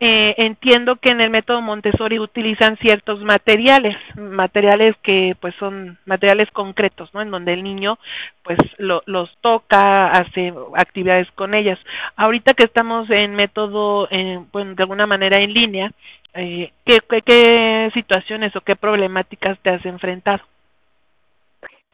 eh, 0.00 0.34
entiendo 0.38 0.96
que 0.96 1.10
en 1.10 1.20
el 1.20 1.30
método 1.30 1.62
Montessori 1.62 2.18
utilizan 2.18 2.76
ciertos 2.78 3.22
materiales, 3.22 3.96
materiales 4.16 4.96
que 5.02 5.36
pues 5.40 5.54
son 5.54 5.98
materiales 6.06 6.50
concretos, 6.50 7.12
¿no? 7.14 7.22
En 7.22 7.30
donde 7.30 7.52
el 7.54 7.62
niño 7.64 7.98
pues 8.42 8.58
lo, 8.78 9.02
los 9.06 9.38
toca, 9.40 10.16
hace 10.18 10.54
actividades 10.76 11.30
con 11.32 11.54
ellas. 11.54 11.80
Ahorita 12.16 12.54
que 12.54 12.64
estamos 12.64 13.10
en 13.10 13.34
método, 13.36 14.08
eh, 14.10 14.40
bueno, 14.52 14.74
de 14.74 14.82
alguna 14.82 15.06
manera 15.06 15.38
en 15.40 15.52
línea, 15.54 15.90
eh, 16.34 16.72
¿qué, 16.84 17.00
qué, 17.08 17.22
qué 17.22 17.90
situaciones 17.94 18.56
o 18.56 18.62
qué 18.62 18.76
problemáticas 18.76 19.58
te 19.60 19.70
has 19.70 19.86
enfrentado? 19.86 20.42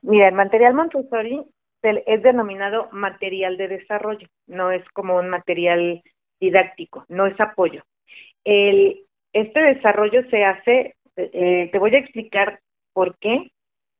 Mira, 0.06 0.28
el 0.28 0.34
material 0.36 0.72
Montessori 0.72 1.42
es 1.82 2.22
denominado 2.22 2.88
material 2.92 3.56
de 3.56 3.66
desarrollo, 3.66 4.28
no 4.46 4.70
es 4.70 4.88
como 4.90 5.16
un 5.16 5.28
material 5.28 6.00
didáctico, 6.38 7.04
no 7.08 7.26
es 7.26 7.38
apoyo. 7.40 7.82
El, 8.44 9.00
este 9.32 9.60
desarrollo 9.60 10.22
se 10.30 10.44
hace, 10.44 10.94
eh, 11.16 11.70
te 11.72 11.78
voy 11.80 11.96
a 11.96 11.98
explicar 11.98 12.60
por 12.92 13.18
qué 13.18 13.50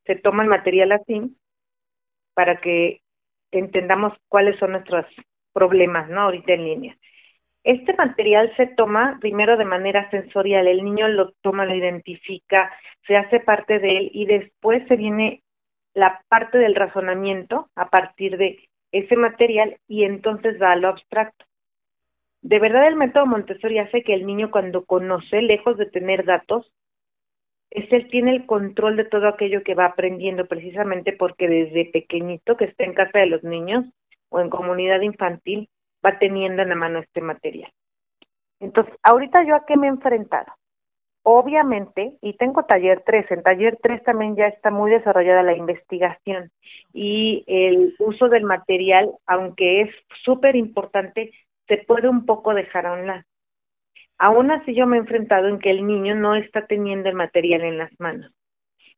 se 0.05 0.15
toma 0.15 0.45
el 0.45 0.49
material 0.49 0.93
así, 0.93 1.37
para 2.35 2.61
que 2.61 3.01
entendamos 3.51 4.13
cuáles 4.29 4.57
son 4.61 4.73
nuestros 4.73 5.07
problemas, 5.53 6.09
¿no? 6.09 6.21
Ahorita 6.21 6.53
en 6.53 6.65
línea. 6.65 6.97
Este 7.65 7.95
material 7.95 8.55
se 8.57 8.69
toma 8.69 9.19
primero 9.21 9.57
de 9.57 9.65
manera 9.65 10.09
sensorial, 10.11 10.69
el 10.69 10.85
niño 10.85 11.09
lo 11.09 11.33
toma, 11.41 11.67
lo 11.67 11.75
identifica, 11.75 12.73
se 13.09 13.17
hace 13.17 13.41
parte 13.41 13.81
de 13.81 13.97
él 13.97 14.11
y 14.13 14.27
después 14.27 14.87
se 14.87 14.95
viene 14.95 15.43
la 15.97 16.23
parte 16.29 16.59
del 16.59 16.75
razonamiento 16.75 17.71
a 17.75 17.89
partir 17.89 18.37
de 18.37 18.69
ese 18.93 19.17
material 19.17 19.79
y 19.89 20.05
entonces 20.05 20.61
va 20.61 20.73
a 20.73 20.77
lo 20.77 20.89
abstracto. 20.89 21.47
De 22.43 22.59
verdad 22.59 22.87
el 22.87 22.97
método 22.97 23.25
Montessori 23.25 23.79
hace 23.79 24.03
que 24.03 24.13
el 24.13 24.27
niño 24.27 24.51
cuando 24.51 24.85
conoce, 24.85 25.41
lejos 25.41 25.79
de 25.79 25.87
tener 25.87 26.27
datos, 26.27 26.71
es 27.71 27.91
él 27.91 28.09
tiene 28.11 28.33
el 28.33 28.45
control 28.45 28.97
de 28.97 29.07
todo 29.07 29.27
aquello 29.27 29.63
que 29.63 29.75
va 29.75 29.87
aprendiendo 29.87 30.45
precisamente 30.45 31.15
porque 31.15 31.49
desde 31.49 31.91
pequeñito 31.91 32.59
que 32.59 32.67
está 32.67 32.85
en 32.85 32.93
casa 32.93 33.19
de 33.19 33.27
los 33.27 33.43
niños 33.43 33.87
o 34.29 34.41
en 34.41 34.51
comunidad 34.51 35.01
infantil 35.01 35.71
va 36.05 36.19
teniendo 36.19 36.61
en 36.61 36.69
la 36.69 36.75
mano 36.75 36.99
este 36.99 37.23
material. 37.23 37.73
Entonces, 38.61 38.95
ahorita 39.03 39.45
yo 39.45 39.55
a 39.55 39.65
qué 39.65 39.79
me 39.79 39.87
he 39.87 39.91
enfrentado. 39.91 40.53
Obviamente, 41.29 42.13
y 42.23 42.35
tengo 42.35 42.67
taller 42.67 43.03
3, 43.05 43.29
en 43.33 43.43
taller 43.43 43.81
3 43.83 44.01
también 44.05 44.37
ya 44.37 44.47
está 44.47 44.71
muy 44.71 44.93
desarrollada 44.93 45.43
la 45.43 45.57
investigación 45.57 46.53
y 46.93 47.43
el 47.49 47.95
uso 47.99 48.29
del 48.29 48.45
material, 48.45 49.11
aunque 49.27 49.81
es 49.81 49.91
súper 50.23 50.55
importante, 50.55 51.33
se 51.67 51.79
puede 51.79 52.09
un 52.09 52.27
poco 52.27 52.55
dejar 52.55 52.87
a 52.87 52.93
un 52.93 53.09
lado. 53.09 53.25
Aún 54.19 54.53
así 54.53 54.73
yo 54.73 54.87
me 54.87 54.99
he 54.99 55.01
enfrentado 55.01 55.49
en 55.49 55.59
que 55.59 55.71
el 55.71 55.85
niño 55.85 56.15
no 56.15 56.37
está 56.37 56.69
teniendo 56.69 57.09
el 57.09 57.17
material 57.17 57.63
en 57.63 57.79
las 57.79 57.91
manos. 57.99 58.31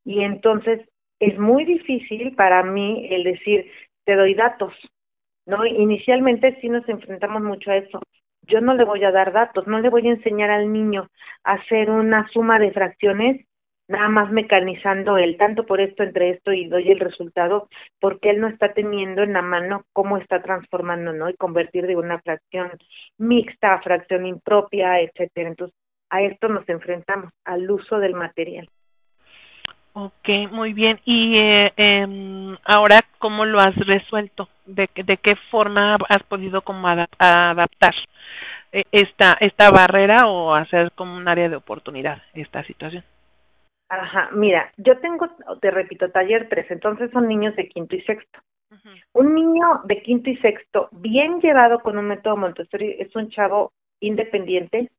Y 0.04 0.20
entonces 0.20 0.86
es 1.20 1.38
muy 1.38 1.64
difícil 1.64 2.34
para 2.34 2.62
mí 2.62 3.08
el 3.10 3.24
decir, 3.24 3.70
te 4.04 4.16
doy 4.16 4.34
datos. 4.34 4.74
¿No? 5.46 5.64
Inicialmente 5.64 6.58
sí 6.60 6.68
nos 6.68 6.86
enfrentamos 6.90 7.40
mucho 7.40 7.70
a 7.70 7.78
eso. 7.78 8.02
Yo 8.48 8.60
no 8.60 8.74
le 8.74 8.84
voy 8.84 9.04
a 9.04 9.12
dar 9.12 9.32
datos, 9.32 9.66
no 9.66 9.78
le 9.78 9.90
voy 9.90 10.08
a 10.08 10.12
enseñar 10.12 10.50
al 10.50 10.72
niño 10.72 11.08
a 11.44 11.52
hacer 11.54 11.90
una 11.90 12.26
suma 12.28 12.58
de 12.58 12.72
fracciones 12.72 13.46
nada 13.88 14.08
más 14.08 14.30
mecanizando 14.30 15.16
el 15.16 15.36
tanto 15.38 15.64
por 15.64 15.80
esto 15.80 16.02
entre 16.02 16.30
esto 16.30 16.52
y 16.52 16.66
doy 16.68 16.90
el 16.90 17.00
resultado 17.00 17.68
porque 18.00 18.30
él 18.30 18.40
no 18.40 18.48
está 18.48 18.74
teniendo 18.74 19.22
en 19.22 19.32
la 19.32 19.42
mano 19.42 19.84
cómo 19.92 20.18
está 20.18 20.42
transformando 20.42 21.12
no 21.12 21.30
y 21.30 21.34
convertir 21.34 21.86
de 21.86 21.96
una 21.96 22.20
fracción 22.20 22.72
mixta 23.18 23.74
a 23.74 23.82
fracción 23.82 24.26
impropia 24.26 25.00
etcétera. 25.00 25.48
Entonces 25.48 25.76
a 26.10 26.22
esto 26.22 26.48
nos 26.48 26.68
enfrentamos 26.68 27.32
al 27.44 27.70
uso 27.70 27.98
del 27.98 28.14
material 28.14 28.68
Ok, 29.92 30.28
muy 30.52 30.74
bien. 30.74 30.98
¿Y 31.04 31.36
eh, 31.38 31.72
eh, 31.76 32.06
ahora 32.64 33.00
cómo 33.18 33.44
lo 33.44 33.58
has 33.58 33.76
resuelto? 33.86 34.48
¿De, 34.66 34.88
de 34.94 35.16
qué 35.16 35.34
forma 35.34 35.96
has 36.08 36.22
podido 36.22 36.62
como 36.62 36.86
adaptar 36.88 37.94
eh, 38.72 38.84
esta, 38.92 39.34
esta 39.40 39.70
barrera 39.70 40.28
o 40.28 40.54
hacer 40.54 40.92
como 40.92 41.16
un 41.16 41.26
área 41.26 41.48
de 41.48 41.56
oportunidad 41.56 42.18
esta 42.34 42.62
situación? 42.62 43.02
Ajá, 43.88 44.28
mira, 44.32 44.70
yo 44.76 44.98
tengo, 44.98 45.28
te 45.60 45.70
repito, 45.70 46.10
taller 46.10 46.48
3, 46.50 46.70
entonces 46.70 47.10
son 47.10 47.26
niños 47.26 47.56
de 47.56 47.68
quinto 47.68 47.96
y 47.96 48.02
sexto. 48.02 48.40
Un 49.14 49.34
niño 49.34 49.80
de 49.84 50.02
quinto 50.02 50.28
y 50.28 50.36
sexto, 50.36 50.90
bien 50.92 51.40
llevado 51.40 51.80
con 51.80 51.96
un 51.96 52.06
método 52.06 52.36
Montessori, 52.36 52.96
es 52.98 53.16
un 53.16 53.30
chavo 53.30 53.72
independiente 54.00 54.90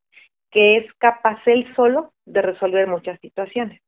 que 0.49 0.77
es 0.77 0.93
capaz 0.95 1.39
él 1.45 1.71
solo 1.75 2.11
de 2.25 2.41
resolver 2.41 2.87
muchas 2.87 3.19
situaciones. 3.19 3.79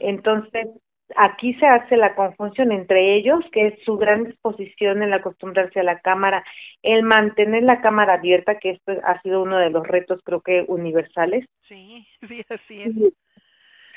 Entonces, 0.00 0.68
aquí 1.16 1.54
se 1.54 1.66
hace 1.66 1.96
la 1.96 2.14
confusión 2.14 2.72
entre 2.72 3.16
ellos, 3.16 3.44
que 3.52 3.68
es 3.68 3.84
su 3.84 3.96
gran 3.96 4.24
disposición 4.24 5.02
en 5.02 5.12
acostumbrarse 5.12 5.80
a 5.80 5.84
la 5.84 6.00
cámara, 6.00 6.44
el 6.82 7.02
mantener 7.02 7.62
la 7.62 7.80
cámara 7.80 8.14
abierta, 8.14 8.58
que 8.58 8.70
esto 8.70 8.92
ha 9.04 9.20
sido 9.22 9.42
uno 9.42 9.58
de 9.58 9.70
los 9.70 9.86
retos 9.86 10.20
creo 10.24 10.40
que 10.40 10.64
universales. 10.68 11.46
Sí, 11.60 12.06
sí, 12.28 12.42
así 12.48 12.82
es. 12.82 12.94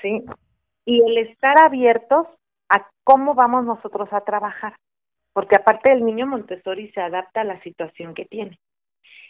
¿sí? 0.01 0.23
Y 0.86 1.01
el 1.01 1.17
estar 1.17 1.57
abiertos 1.60 2.27
a 2.69 2.88
cómo 3.03 3.33
vamos 3.33 3.65
nosotros 3.65 4.10
a 4.12 4.21
trabajar, 4.21 4.75
porque 5.33 5.55
aparte 5.55 5.91
el 5.91 6.05
niño 6.05 6.27
Montessori 6.27 6.91
se 6.91 7.01
adapta 7.01 7.41
a 7.41 7.45
la 7.45 7.62
situación 7.62 8.13
que 8.13 8.25
tiene. 8.25 8.60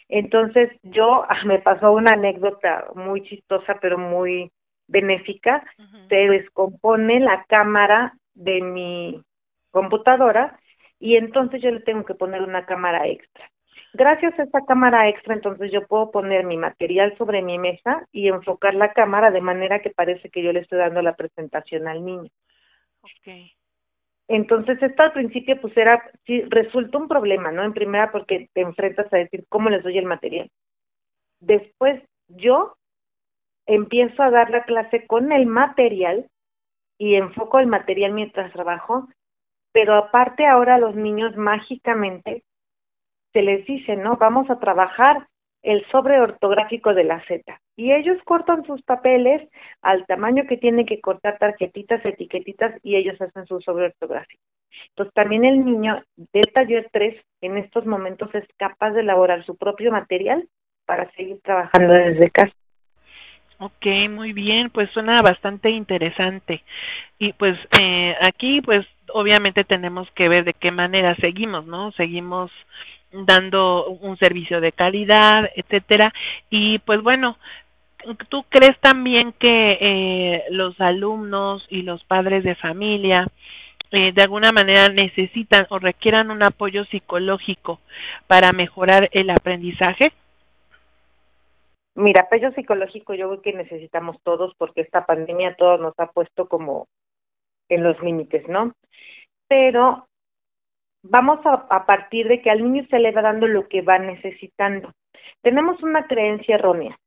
Entonces 0.08 0.70
yo, 0.82 1.24
me 1.46 1.60
pasó 1.60 1.92
una 1.92 2.12
anécdota 2.12 2.86
muy 2.94 3.22
chistosa, 3.22 3.78
pero 3.80 3.98
muy 3.98 4.50
benéfica, 4.88 5.64
se 6.08 6.14
descompone 6.14 7.20
la 7.20 7.44
cámara 7.44 8.14
de 8.34 8.60
mi 8.62 9.22
computadora 9.70 10.58
y 10.98 11.16
entonces 11.16 11.62
yo 11.62 11.70
le 11.70 11.80
tengo 11.80 12.04
que 12.04 12.14
poner 12.14 12.42
una 12.42 12.66
cámara 12.66 13.06
extra. 13.06 13.50
Gracias 13.92 14.38
a 14.38 14.44
esta 14.44 14.64
cámara 14.64 15.08
extra, 15.08 15.34
entonces 15.34 15.70
yo 15.70 15.86
puedo 15.86 16.10
poner 16.10 16.44
mi 16.44 16.56
material 16.56 17.16
sobre 17.18 17.42
mi 17.42 17.58
mesa 17.58 18.06
y 18.12 18.28
enfocar 18.28 18.74
la 18.74 18.92
cámara 18.92 19.30
de 19.30 19.40
manera 19.40 19.80
que 19.80 19.90
parece 19.90 20.30
que 20.30 20.42
yo 20.42 20.52
le 20.52 20.60
estoy 20.60 20.78
dando 20.78 21.02
la 21.02 21.14
presentación 21.14 21.88
al 21.88 22.04
niño. 22.04 22.30
Okay. 23.20 23.52
Entonces, 24.28 24.82
esto 24.82 25.02
al 25.02 25.12
principio, 25.12 25.60
pues 25.60 25.76
era, 25.76 26.02
sí, 26.26 26.42
resulta 26.48 26.98
un 26.98 27.06
problema, 27.06 27.52
¿no? 27.52 27.62
En 27.62 27.72
primera, 27.72 28.10
porque 28.10 28.48
te 28.52 28.60
enfrentas 28.60 29.12
a 29.12 29.18
decir 29.18 29.44
cómo 29.48 29.70
les 29.70 29.84
doy 29.84 29.98
el 29.98 30.04
material. 30.04 30.50
Después, 31.38 32.02
yo 32.28 32.76
empiezo 33.66 34.22
a 34.22 34.30
dar 34.30 34.50
la 34.50 34.64
clase 34.64 35.06
con 35.06 35.32
el 35.32 35.46
material 35.46 36.26
y 36.98 37.14
enfoco 37.16 37.58
el 37.58 37.66
material 37.66 38.12
mientras 38.12 38.52
trabajo, 38.52 39.08
pero 39.72 39.94
aparte 39.94 40.46
ahora 40.46 40.78
los 40.78 40.94
niños 40.94 41.36
mágicamente 41.36 42.42
se 43.32 43.42
les 43.42 43.66
dice, 43.66 43.96
¿no? 43.96 44.16
Vamos 44.16 44.48
a 44.48 44.58
trabajar 44.58 45.26
el 45.62 45.84
sobre 45.90 46.20
ortográfico 46.20 46.94
de 46.94 47.04
la 47.04 47.22
Z. 47.26 47.60
Y 47.76 47.92
ellos 47.92 48.16
cortan 48.24 48.64
sus 48.64 48.80
papeles 48.82 49.46
al 49.82 50.06
tamaño 50.06 50.44
que 50.48 50.56
tienen 50.56 50.86
que 50.86 51.00
cortar 51.00 51.38
tarjetitas, 51.38 52.04
etiquetitas 52.04 52.74
y 52.82 52.96
ellos 52.96 53.20
hacen 53.20 53.46
su 53.46 53.60
sobre 53.60 53.86
ortográfico. 53.86 54.42
Entonces 54.90 55.12
también 55.14 55.44
el 55.44 55.64
niño 55.64 56.02
del 56.16 56.52
taller 56.54 56.88
3 56.92 57.20
en 57.42 57.56
estos 57.58 57.84
momentos 57.84 58.34
es 58.34 58.44
capaz 58.56 58.92
de 58.92 59.00
elaborar 59.00 59.44
su 59.44 59.56
propio 59.56 59.90
material 59.90 60.48
para 60.86 61.10
seguir 61.12 61.40
trabajando 61.42 61.92
desde 61.92 62.30
casa. 62.30 62.54
Ok, 63.58 63.86
muy 64.10 64.32
bien, 64.34 64.68
pues 64.70 64.90
suena 64.90 65.22
bastante 65.22 65.70
interesante. 65.70 66.62
Y 67.18 67.34
pues 67.34 67.68
eh, 67.78 68.16
aquí 68.22 68.62
pues 68.62 68.88
obviamente 69.12 69.64
tenemos 69.64 70.10
que 70.12 70.28
ver 70.28 70.44
de 70.44 70.54
qué 70.54 70.72
manera 70.72 71.14
seguimos, 71.14 71.66
¿no? 71.66 71.92
Seguimos 71.92 72.52
dando 73.12 73.88
un 73.88 74.18
servicio 74.18 74.60
de 74.60 74.72
calidad, 74.72 75.50
etcétera. 75.56 76.12
Y 76.50 76.80
pues 76.80 77.02
bueno, 77.02 77.38
¿tú 78.28 78.44
crees 78.48 78.78
también 78.80 79.32
que 79.32 79.78
eh, 79.80 80.44
los 80.50 80.80
alumnos 80.80 81.66
y 81.70 81.82
los 81.82 82.04
padres 82.04 82.44
de 82.44 82.54
familia 82.56 83.28
eh, 83.92 84.12
de 84.12 84.22
alguna 84.22 84.52
manera 84.52 84.88
necesitan 84.90 85.66
o 85.70 85.78
requieran 85.80 86.30
un 86.32 86.42
apoyo 86.42 86.84
psicológico 86.84 87.80
para 88.28 88.52
mejorar 88.54 89.08
el 89.12 89.30
aprendizaje? 89.30 90.12
Mira, 91.96 92.22
apoyo 92.22 92.52
psicológico 92.52 93.14
yo 93.14 93.28
creo 93.28 93.42
que 93.42 93.52
necesitamos 93.54 94.18
todos 94.22 94.54
porque 94.58 94.82
esta 94.82 95.06
pandemia 95.06 95.56
todos 95.56 95.80
nos 95.80 95.94
ha 95.98 96.06
puesto 96.08 96.46
como 96.46 96.88
en 97.70 97.82
los 97.82 98.00
límites, 98.02 98.46
¿no? 98.48 98.74
Pero 99.48 100.06
vamos 101.02 101.40
a, 101.44 101.86
partir 101.86 102.28
de 102.28 102.42
que 102.42 102.50
al 102.50 102.62
niño 102.62 102.86
se 102.90 102.98
le 102.98 103.12
va 103.12 103.22
dando 103.22 103.46
lo 103.46 103.66
que 103.68 103.80
va 103.80 103.98
necesitando. 103.98 104.92
Tenemos 105.42 105.82
una 105.82 106.06
creencia 106.06 106.56
errónea, 106.56 106.98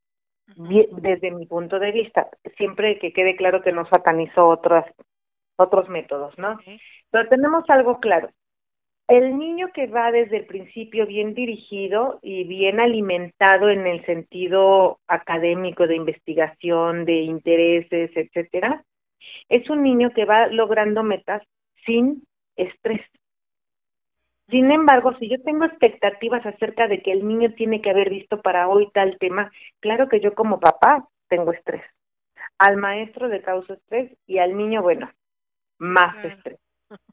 desde 0.55 1.31
mi 1.31 1.45
punto 1.45 1.77
de 1.77 1.91
vista, 1.91 2.27
siempre 2.57 2.97
que 2.97 3.13
quede 3.13 3.35
claro 3.35 3.61
que 3.61 3.71
no 3.71 3.85
satanizo 3.85 4.47
otros, 4.47 4.85
otros 5.55 5.87
métodos, 5.87 6.35
¿no? 6.39 6.57
Pero 7.11 7.29
tenemos 7.29 7.63
algo 7.69 7.99
claro. 7.99 8.31
El 9.09 9.39
niño 9.39 9.69
que 9.73 9.87
va 9.87 10.11
desde 10.11 10.37
el 10.37 10.45
principio 10.45 11.07
bien 11.07 11.33
dirigido 11.33 12.19
y 12.21 12.43
bien 12.43 12.79
alimentado 12.79 13.71
en 13.71 13.87
el 13.87 14.05
sentido 14.05 14.99
académico 15.07 15.87
de 15.87 15.95
investigación, 15.95 17.05
de 17.05 17.21
intereses, 17.21 18.11
etcétera, 18.13 18.85
es 19.49 19.67
un 19.67 19.81
niño 19.81 20.11
que 20.13 20.25
va 20.25 20.45
logrando 20.45 21.01
metas 21.01 21.41
sin 21.87 22.23
estrés. 22.55 23.01
Sin 24.47 24.71
embargo, 24.71 25.15
si 25.17 25.27
yo 25.27 25.41
tengo 25.41 25.65
expectativas 25.65 26.45
acerca 26.45 26.87
de 26.87 27.01
que 27.01 27.11
el 27.11 27.27
niño 27.27 27.53
tiene 27.53 27.81
que 27.81 27.89
haber 27.89 28.11
visto 28.11 28.43
para 28.43 28.67
hoy 28.67 28.91
tal 28.93 29.17
tema, 29.17 29.51
claro 29.79 30.07
que 30.07 30.19
yo 30.19 30.35
como 30.35 30.59
papá 30.59 31.07
tengo 31.27 31.51
estrés. 31.51 31.83
Al 32.59 32.77
maestro 32.77 33.27
le 33.27 33.41
causa 33.41 33.73
estrés 33.73 34.15
y 34.27 34.37
al 34.37 34.55
niño, 34.55 34.83
bueno, 34.83 35.09
más 35.79 36.23
estrés. 36.23 36.59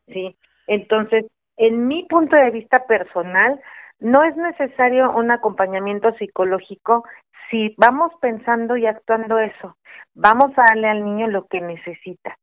¿Sí? 0.08 0.36
Entonces, 0.66 1.24
en 1.56 1.86
mi 1.86 2.04
punto 2.04 2.36
de 2.36 2.50
vista 2.50 2.86
personal, 2.86 3.60
no 3.98 4.22
es 4.24 4.36
necesario 4.36 5.10
un 5.12 5.30
acompañamiento 5.30 6.12
psicológico 6.14 7.04
si 7.50 7.74
vamos 7.78 8.12
pensando 8.20 8.76
y 8.76 8.86
actuando 8.86 9.38
eso. 9.38 9.76
Vamos 10.14 10.50
a 10.58 10.64
darle 10.68 10.88
al 10.88 11.04
niño 11.04 11.28
lo 11.28 11.46
que 11.46 11.60
necesita. 11.60 12.36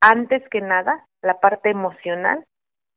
Antes 0.00 0.42
que 0.48 0.60
nada, 0.60 1.06
la 1.22 1.38
parte 1.38 1.70
emocional 1.70 2.44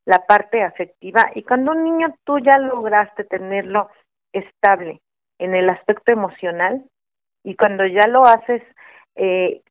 la 0.05 0.25
parte 0.25 0.63
afectiva 0.63 1.31
y 1.33 1.43
cuando 1.43 1.71
un 1.71 1.83
niño 1.83 2.15
tú 2.23 2.39
ya 2.39 2.57
lograste 2.57 3.23
tenerlo 3.23 3.89
estable 4.33 5.01
en 5.39 5.55
el 5.55 5.69
aspecto 5.69 6.11
emocional 6.11 6.83
y 7.43 7.55
cuando 7.55 7.85
ya 7.85 8.07
lo 8.07 8.25
haces 8.25 8.61
eh, 9.15 9.61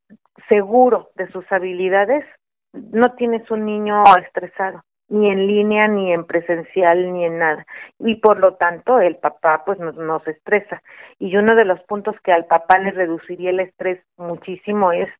seguro 0.48 1.10
de 1.16 1.30
sus 1.32 1.50
habilidades, 1.50 2.24
no 2.72 3.14
tienes 3.14 3.50
un 3.50 3.66
niño 3.66 4.04
estresado, 4.16 4.82
ni 5.12 5.28
en 5.28 5.46
línea, 5.46 5.88
ni 5.88 6.10
en 6.10 6.24
presencial, 6.24 7.12
ni 7.12 7.26
en 7.26 7.38
nada. 7.38 7.66
Y 7.98 8.16
por 8.16 8.40
lo 8.40 8.54
tanto, 8.54 8.98
el 8.98 9.16
papá 9.16 9.62
pues 9.64 9.78
nos, 9.78 9.94
nos 9.94 10.26
estresa. 10.26 10.82
Y 11.18 11.36
uno 11.36 11.54
de 11.54 11.66
los 11.66 11.80
puntos 11.82 12.16
que 12.24 12.32
al 12.32 12.46
papá 12.46 12.78
le 12.78 12.92
reduciría 12.92 13.50
el 13.50 13.60
estrés 13.60 14.02
muchísimo 14.16 14.90
es 14.90 15.10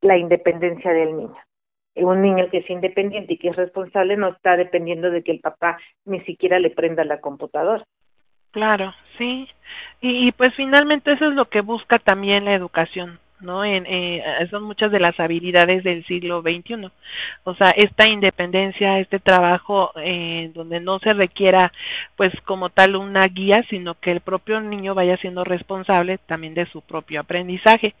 la 0.00 0.16
independencia 0.16 0.92
del 0.92 1.16
niño. 1.16 1.36
Un 1.96 2.22
niño 2.22 2.48
que 2.50 2.58
es 2.58 2.70
independiente 2.70 3.34
y 3.34 3.38
que 3.38 3.48
es 3.48 3.56
responsable 3.56 4.16
no 4.16 4.28
está 4.28 4.56
dependiendo 4.56 5.10
de 5.10 5.24
que 5.24 5.32
el 5.32 5.40
papá 5.40 5.78
ni 6.04 6.20
siquiera 6.20 6.60
le 6.60 6.70
prenda 6.70 7.04
la 7.04 7.20
computadora. 7.20 7.84
Claro, 8.52 8.92
sí. 9.18 9.48
Y, 10.00 10.28
y, 10.28 10.32
pues 10.32 10.54
finalmente 10.54 11.12
eso 11.12 11.28
es 11.28 11.34
lo 11.34 11.46
que 11.46 11.62
busca 11.62 11.98
también 11.98 12.44
la 12.44 12.54
educación, 12.54 13.18
¿no? 13.40 13.64
En, 13.64 13.84
eh, 13.86 14.22
son 14.50 14.64
muchas 14.64 14.90
de 14.90 15.00
las 15.00 15.20
habilidades 15.20 15.84
del 15.84 16.04
siglo 16.04 16.42
XXI. 16.42 16.92
O 17.44 17.54
sea, 17.54 17.70
esta 17.70 18.08
independencia, 18.08 18.98
este 18.98 19.18
trabajo 19.20 19.92
eh, 19.96 20.50
donde 20.54 20.80
no 20.80 20.98
se 20.98 21.14
requiera 21.14 21.72
pues 22.16 22.40
como 22.42 22.70
tal 22.70 22.96
una 22.96 23.26
guía, 23.28 23.62
sino 23.68 23.94
que 23.98 24.12
el 24.12 24.20
propio 24.20 24.60
niño 24.60 24.94
vaya 24.94 25.16
siendo 25.16 25.44
responsable 25.44 26.18
también 26.18 26.54
de 26.54 26.66
su 26.66 26.82
propio 26.82 27.20
aprendizaje. 27.20 27.94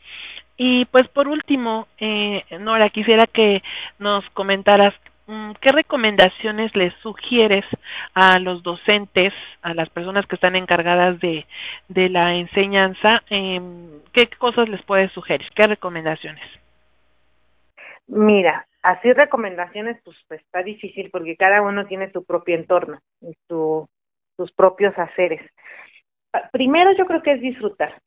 Y 0.56 0.86
pues 0.86 1.08
por 1.08 1.28
último, 1.28 1.86
eh, 1.98 2.44
Nora, 2.60 2.88
quisiera 2.90 3.26
que 3.26 3.62
nos 3.98 4.30
comentaras 4.30 4.94
¿qué 5.60 5.72
recomendaciones 5.72 6.76
les 6.76 6.92
sugieres 6.94 7.66
a 8.14 8.38
los 8.38 8.62
docentes, 8.62 9.34
a 9.62 9.74
las 9.74 9.90
personas 9.90 10.26
que 10.26 10.36
están 10.36 10.56
encargadas 10.56 11.18
de, 11.20 11.44
la 11.88 12.34
enseñanza? 12.34 13.20
Eh, 13.30 13.60
¿Qué 14.12 14.28
cosas 14.38 14.68
les 14.68 14.82
puedes 14.82 15.10
sugerir? 15.10 15.48
¿Qué 15.54 15.66
recomendaciones? 15.66 16.60
Mira, 18.06 18.66
así 18.82 19.12
recomendaciones, 19.12 20.00
pues, 20.04 20.16
pues, 20.28 20.40
está 20.42 20.62
difícil 20.62 21.10
porque 21.10 21.36
cada 21.36 21.60
uno 21.62 21.86
tiene 21.86 22.10
su 22.12 22.24
propio 22.24 22.54
entorno 22.54 23.00
y 23.20 23.34
su, 23.48 23.88
sus 24.36 24.52
propios 24.52 24.96
haceres. 24.96 25.42
Ah, 26.32 26.48
primero 26.52 26.92
yo 26.96 27.04
creo 27.06 27.22
que 27.22 27.32
es 27.32 27.40
disfrutar, 27.40 28.00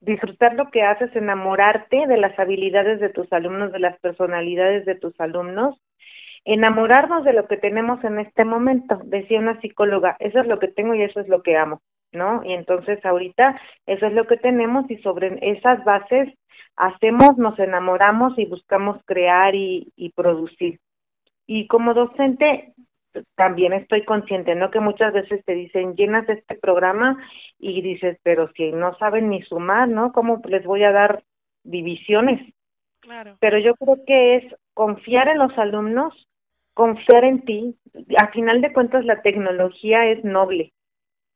disfrutar 0.00 0.54
lo 0.54 0.70
que 0.70 0.82
haces, 0.82 1.14
enamorarte 1.16 2.06
de 2.06 2.16
las 2.16 2.38
habilidades 2.38 3.00
de 3.00 3.08
tus 3.08 3.32
alumnos, 3.32 3.72
de 3.72 3.80
las 3.80 3.98
personalidades 3.98 4.86
de 4.86 4.94
tus 4.94 5.18
alumnos 5.20 5.80
enamorarnos 6.44 7.24
de 7.24 7.32
lo 7.32 7.46
que 7.46 7.56
tenemos 7.56 8.02
en 8.04 8.18
este 8.18 8.44
momento, 8.44 9.00
decía 9.04 9.38
una 9.38 9.60
psicóloga, 9.60 10.16
eso 10.20 10.40
es 10.40 10.46
lo 10.46 10.58
que 10.58 10.68
tengo 10.68 10.94
y 10.94 11.02
eso 11.02 11.20
es 11.20 11.28
lo 11.28 11.42
que 11.42 11.56
amo, 11.56 11.80
¿no? 12.12 12.42
Y 12.44 12.52
entonces 12.52 13.04
ahorita 13.04 13.60
eso 13.86 14.06
es 14.06 14.12
lo 14.12 14.26
que 14.26 14.36
tenemos 14.36 14.90
y 14.90 14.96
sobre 14.98 15.38
esas 15.42 15.84
bases 15.84 16.32
hacemos, 16.76 17.36
nos 17.36 17.58
enamoramos 17.58 18.38
y 18.38 18.46
buscamos 18.46 19.00
crear 19.04 19.54
y, 19.54 19.92
y 19.96 20.10
producir. 20.10 20.80
Y 21.46 21.66
como 21.66 21.94
docente 21.94 22.74
también 23.34 23.72
estoy 23.72 24.04
consciente, 24.04 24.54
¿no? 24.54 24.70
Que 24.70 24.80
muchas 24.80 25.12
veces 25.12 25.44
te 25.44 25.54
dicen, 25.54 25.96
llenas 25.96 26.28
este 26.28 26.54
programa 26.54 27.18
y 27.58 27.82
dices, 27.82 28.18
pero 28.22 28.50
si 28.52 28.72
no 28.72 28.96
saben 28.98 29.30
ni 29.30 29.42
sumar, 29.42 29.88
¿no? 29.88 30.12
¿Cómo 30.12 30.40
les 30.46 30.64
voy 30.64 30.84
a 30.84 30.92
dar 30.92 31.24
divisiones? 31.64 32.54
Claro. 33.00 33.36
Pero 33.40 33.58
yo 33.58 33.74
creo 33.76 33.98
que 34.06 34.36
es 34.36 34.54
confiar 34.74 35.28
en 35.28 35.38
los 35.38 35.56
alumnos, 35.58 36.28
confiar 36.74 37.24
en 37.24 37.44
ti. 37.44 37.76
A 38.18 38.28
final 38.28 38.60
de 38.60 38.72
cuentas, 38.72 39.04
la 39.04 39.22
tecnología 39.22 40.06
es 40.06 40.24
noble 40.24 40.72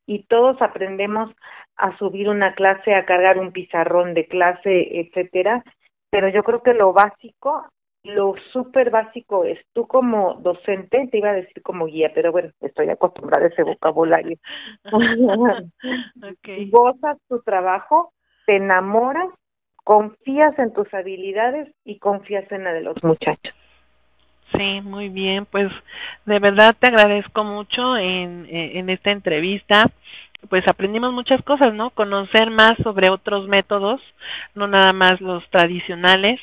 y 0.07 0.25
todos 0.25 0.61
aprendemos 0.61 1.31
a 1.77 1.97
subir 1.99 2.29
una 2.29 2.55
clase, 2.55 2.95
a 2.95 3.05
cargar 3.05 3.39
un 3.39 3.53
pizarrón 3.53 4.15
de 4.15 4.27
clase, 4.27 5.01
etcétera. 5.01 5.65
Pero 6.11 6.29
yo 6.29 6.43
creo 6.45 6.63
que 6.63 6.75
lo 6.75 6.93
básico, 6.93 7.67
lo 8.05 8.35
súper 8.53 8.91
básico 8.91 9.45
es 9.45 9.59
tú 9.73 9.87
como 9.87 10.35
docente, 10.35 11.09
te 11.11 11.19
iba 11.19 11.31
a 11.31 11.35
decir 11.35 11.63
como 11.63 11.87
guía, 11.87 12.13
pero 12.15 12.31
bueno, 12.33 12.51
estoy 12.61 12.89
acostumbrada 12.91 13.47
a 13.47 13.49
ese 13.49 13.63
vocabulario. 13.63 14.37
okay. 16.33 16.71
Gozas 16.71 17.19
tu 17.29 17.41
trabajo, 17.43 18.13
te 18.47 18.57
enamoras, 18.57 19.31
confías 19.83 20.57
en 20.59 20.73
tus 20.73 20.93
habilidades 20.93 21.75
y 21.85 21.99
confías 21.99 22.51
en 22.53 22.65
la 22.65 22.73
de 22.73 22.83
los 22.83 23.03
muchachos. 23.03 23.55
Sí, 24.53 24.81
muy 24.83 25.09
bien. 25.09 25.47
Pues 25.47 25.71
de 26.25 26.39
verdad 26.39 26.77
te 26.79 26.87
agradezco 26.87 27.45
mucho 27.45 27.97
en, 27.97 28.47
en 28.51 28.91
esta 28.91 29.11
entrevista. 29.11 29.91
Pues 30.51 30.69
aprendimos 30.69 31.13
muchas 31.13 31.43
cosas, 31.43 31.73
¿no? 31.73 31.89
Conocer 31.91 32.51
más 32.51 32.77
sobre 32.77 33.09
otros 33.09 33.49
métodos, 33.49 34.03
no 34.55 34.69
nada 34.69 34.93
más 34.93 35.23
los 35.23 35.49
tradicionales. 35.49 36.41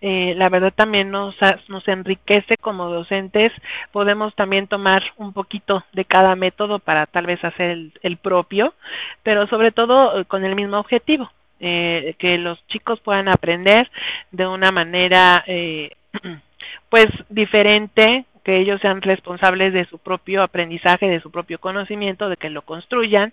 Eh, 0.00 0.34
la 0.36 0.48
verdad 0.48 0.72
también 0.74 1.10
nos, 1.12 1.36
nos 1.68 1.86
enriquece 1.88 2.56
como 2.56 2.90
docentes. 2.90 3.52
Podemos 3.92 4.34
también 4.34 4.66
tomar 4.66 5.04
un 5.16 5.32
poquito 5.32 5.84
de 5.92 6.04
cada 6.04 6.34
método 6.34 6.80
para 6.80 7.06
tal 7.06 7.26
vez 7.26 7.44
hacer 7.44 7.70
el, 7.70 7.92
el 8.02 8.16
propio, 8.16 8.74
pero 9.22 9.46
sobre 9.46 9.70
todo 9.70 10.20
eh, 10.20 10.24
con 10.24 10.44
el 10.44 10.56
mismo 10.56 10.78
objetivo, 10.78 11.32
eh, 11.60 12.14
que 12.18 12.38
los 12.38 12.66
chicos 12.66 13.00
puedan 13.00 13.28
aprender 13.28 13.90
de 14.32 14.46
una 14.48 14.72
manera 14.72 15.42
eh, 15.46 15.90
pues 16.88 17.08
diferente, 17.28 18.26
que 18.44 18.58
ellos 18.58 18.80
sean 18.80 19.02
responsables 19.02 19.72
de 19.72 19.86
su 19.86 19.98
propio 19.98 20.42
aprendizaje, 20.42 21.08
de 21.08 21.20
su 21.20 21.30
propio 21.30 21.58
conocimiento, 21.58 22.28
de 22.28 22.36
que 22.36 22.50
lo 22.50 22.62
construyan. 22.62 23.32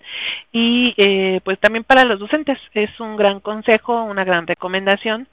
Y 0.52 0.96
eh, 0.98 1.42
pues 1.44 1.60
también 1.60 1.84
para 1.84 2.06
los 2.06 2.18
docentes 2.18 2.60
es 2.74 3.00
un 3.00 3.18
gran 3.18 3.40
consejo, 3.42 4.04
una 4.04 4.24
gran 4.24 4.48
recomendación 4.48 5.28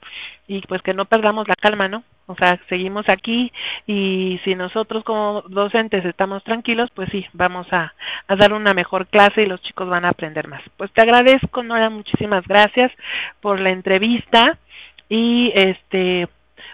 y 0.47 0.61
pues 0.61 0.81
que 0.81 0.93
no 0.93 1.05
perdamos 1.05 1.47
la 1.47 1.55
calma, 1.55 1.87
¿no? 1.87 2.03
O 2.27 2.35
sea, 2.35 2.59
seguimos 2.69 3.09
aquí 3.09 3.51
y 3.87 4.39
si 4.43 4.53
nosotros 4.53 5.03
como 5.03 5.41
docentes 5.47 6.05
estamos 6.05 6.43
tranquilos, 6.43 6.91
pues 6.93 7.09
sí, 7.09 7.25
vamos 7.33 7.73
a, 7.73 7.95
a, 8.27 8.35
dar 8.35 8.53
una 8.53 8.75
mejor 8.75 9.07
clase 9.07 9.41
y 9.41 9.45
los 9.47 9.61
chicos 9.61 9.89
van 9.89 10.05
a 10.05 10.09
aprender 10.09 10.47
más. 10.47 10.61
Pues 10.77 10.91
te 10.91 11.01
agradezco, 11.01 11.63
Nora, 11.63 11.89
muchísimas 11.89 12.47
gracias 12.47 12.91
por 13.39 13.59
la 13.59 13.71
entrevista 13.71 14.59
y 15.07 15.51
este 15.55 16.27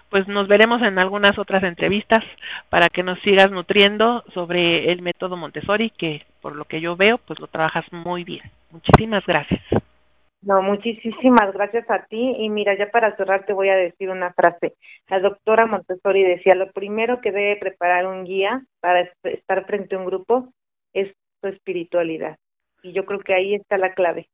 pues 0.10 0.28
nos 0.28 0.48
veremos 0.48 0.82
en 0.82 1.00
algunas 1.00 1.38
otras 1.40 1.64
entrevistas 1.64 2.26
para 2.70 2.90
que 2.90 3.04
nos 3.04 3.20
sigas 3.20 3.52
nutriendo 3.52 4.24
sobre 4.28 4.92
el 4.92 5.02
método 5.02 5.38
Montessori, 5.38 5.90
que 5.90 6.22
por 6.42 6.56
lo 6.56 6.66
que 6.66 6.82
yo 6.82 6.96
veo, 6.96 7.18
pues 7.18 7.40
lo 7.40 7.48
trabajas 7.48 7.92
muy 7.92 8.24
bien. 8.24 8.44
Muchísimas 8.72 9.26
gracias. 9.26 9.64
No, 10.46 10.62
muchísimas 10.62 11.52
gracias 11.54 11.90
a 11.90 12.06
ti. 12.06 12.36
Y 12.38 12.50
mira, 12.50 12.78
ya 12.78 12.92
para 12.92 13.16
cerrar 13.16 13.46
te 13.46 13.54
voy 13.54 13.70
a 13.70 13.76
decir 13.76 14.10
una 14.12 14.32
frase. 14.34 14.76
La 15.10 15.20
doctora 15.20 15.66
Montessori 15.66 16.24
decía, 16.24 16.54
lo 16.54 16.72
primero 16.72 17.20
que 17.20 17.32
debe 17.32 17.58
preparar 17.58 18.06
un 18.06 18.26
guía 18.26 18.64
para 18.80 19.10
estar 19.24 19.66
frente 19.66 19.96
a 19.96 19.98
un 19.98 20.06
grupo 20.06 20.54
es 20.94 21.12
su 21.42 21.48
espiritualidad. 21.48 22.38
Y 22.84 22.94
yo 22.94 23.06
creo 23.06 23.20
que 23.20 23.34
ahí 23.34 23.56
está 23.56 23.80
la 23.80 23.96
clave. 23.96 24.30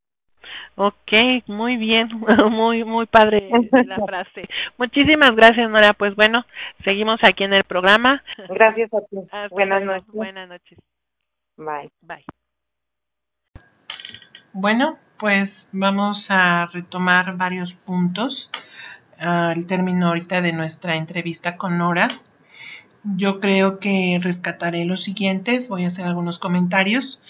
Ok, 0.76 1.14
muy 1.48 1.78
bien, 1.78 2.10
muy, 2.52 2.84
muy 2.84 3.06
padre 3.06 3.50
la 3.72 3.96
frase. 4.08 4.48
Muchísimas 4.78 5.36
gracias, 5.36 5.70
Nora. 5.70 5.94
Pues 5.94 6.16
bueno, 6.16 6.46
seguimos 6.84 7.24
aquí 7.24 7.44
en 7.44 7.54
el 7.54 7.64
programa. 7.64 8.24
Gracias 8.50 8.90
a 8.94 9.02
ti. 9.02 9.18
buenas 9.52 9.84
noches. 9.84 10.08
Buenas 10.14 10.48
noches. 10.48 10.80
Bye. 11.58 11.92
Bye. 12.02 12.26
Bueno, 14.54 14.98
pues 15.18 15.70
vamos 15.72 16.32
a 16.32 16.66
retomar 16.66 17.38
varios 17.38 17.74
puntos 17.74 18.52
al 19.18 19.68
término 19.68 20.08
ahorita 20.08 20.42
de 20.42 20.52
nuestra 20.52 20.96
entrevista 20.96 21.56
con 21.58 21.78
Nora. 21.78 22.10
Yo 23.04 23.40
creo 23.40 23.80
que 23.80 24.20
rescataré 24.22 24.86
los 24.86 25.04
siguientes, 25.04 25.70
voy 25.70 25.86
a 25.86 25.88
hacer 25.88 26.06
algunos 26.06 26.38
comentarios. 26.38 27.22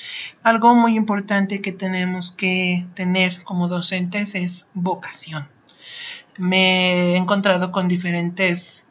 Algo 0.44 0.76
muy 0.76 0.98
importante 0.98 1.62
que 1.62 1.72
tenemos 1.72 2.32
que 2.32 2.86
tener 2.94 3.42
como 3.44 3.70
docentes 3.70 4.36
es 4.36 4.70
vocación. 4.74 5.48
Me 6.38 7.14
he 7.14 7.16
encontrado 7.16 7.72
con 7.72 7.88
diferentes 7.88 8.90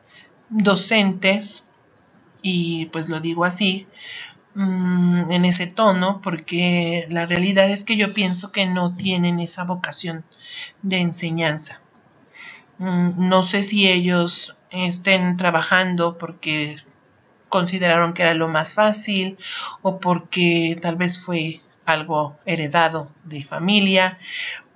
docentes 0.49 1.69
y 2.43 2.87
pues 2.87 3.11
lo 3.11 3.21
digo 3.21 3.45
así 3.45 3.87
mmm, 4.55 5.31
en 5.31 5.45
ese 5.45 5.67
tono 5.67 6.21
porque 6.23 7.07
la 7.11 7.27
realidad 7.27 7.69
es 7.71 7.85
que 7.85 7.97
yo 7.97 8.13
pienso 8.13 8.53
que 8.53 8.67
no 8.67 8.95
tienen 8.95 9.39
esa 9.39 9.65
vocación 9.65 10.25
de 10.83 10.99
enseñanza. 10.99 11.83
Mm, 12.81 13.29
no 13.29 13.43
sé 13.43 13.63
si 13.63 13.89
ellos 13.89 14.57
estén 14.71 15.37
trabajando 15.37 16.17
porque 16.17 16.79
consideraron 17.51 18.15
que 18.15 18.23
era 18.23 18.33
lo 18.33 18.49
más 18.49 18.73
fácil 18.73 19.37
o 19.83 20.01
porque 20.01 20.79
tal 20.81 20.97
vez 20.97 21.21
fue 21.21 21.61
algo 21.85 22.39
heredado 22.47 23.11
de 23.25 23.45
familia, 23.45 24.19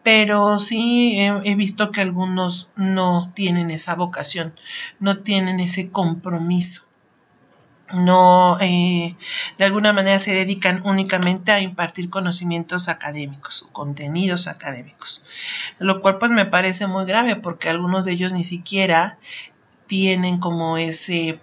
pero 0.03 0.59
sí 0.59 1.17
he, 1.19 1.55
visto 1.55 1.93
que 1.93 2.03
algunos 2.03 2.71
no 2.77 3.33
tienen 3.35 3.71
esa 3.71 3.95
vocación, 3.95 4.55
no 5.01 5.21
tienen 5.21 5.59
ese 5.61 5.91
compromiso. 5.91 6.83
no 7.95 8.59
eh, 8.61 9.17
de 9.57 9.65
alguna 9.65 9.93
manera 9.95 10.19
se 10.19 10.33
dedican 10.33 10.83
únicamente 10.85 11.53
a 11.53 11.61
impartir 11.61 12.11
conocimientos 12.11 12.89
académicos 12.89 13.63
o 13.63 13.73
contenidos 13.73 14.47
académicos 14.49 15.23
lo 15.79 16.01
cual 16.01 16.19
pues 16.19 16.31
me 16.33 16.47
parece 16.47 16.87
muy 16.87 17.05
grave 17.05 17.37
porque 17.37 17.69
algunos 17.69 18.05
de 18.05 18.13
ellos 18.13 18.33
ni 18.33 18.45
siquiera 18.45 19.19
tienen 19.87 20.39
como 20.39 20.79
ese 20.79 21.41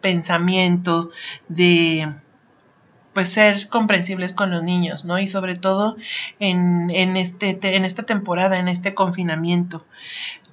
pensamiento 0.00 1.10
de 1.48 2.14
pues 3.12 3.28
ser 3.28 3.68
comprensibles 3.68 4.32
con 4.32 4.50
los 4.50 4.62
niños, 4.62 5.04
¿no? 5.04 5.18
Y 5.18 5.26
sobre 5.26 5.56
todo 5.56 5.96
en, 6.38 6.90
en, 6.90 7.16
este, 7.16 7.58
en 7.76 7.84
esta 7.84 8.04
temporada, 8.04 8.58
en 8.58 8.68
este 8.68 8.94
confinamiento. 8.94 9.84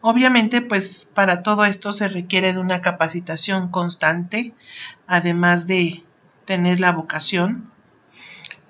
Obviamente, 0.02 0.62
pues 0.62 1.08
para 1.14 1.44
todo 1.44 1.66
esto 1.66 1.94
se 1.94 2.08
requiere 2.08 2.54
de 2.54 2.60
una 2.60 2.82
capacitación 2.82 3.70
constante, 3.70 4.54
además 5.06 5.68
de 5.68 6.04
tener 6.46 6.80
la 6.80 6.92
vocación. 6.92 7.72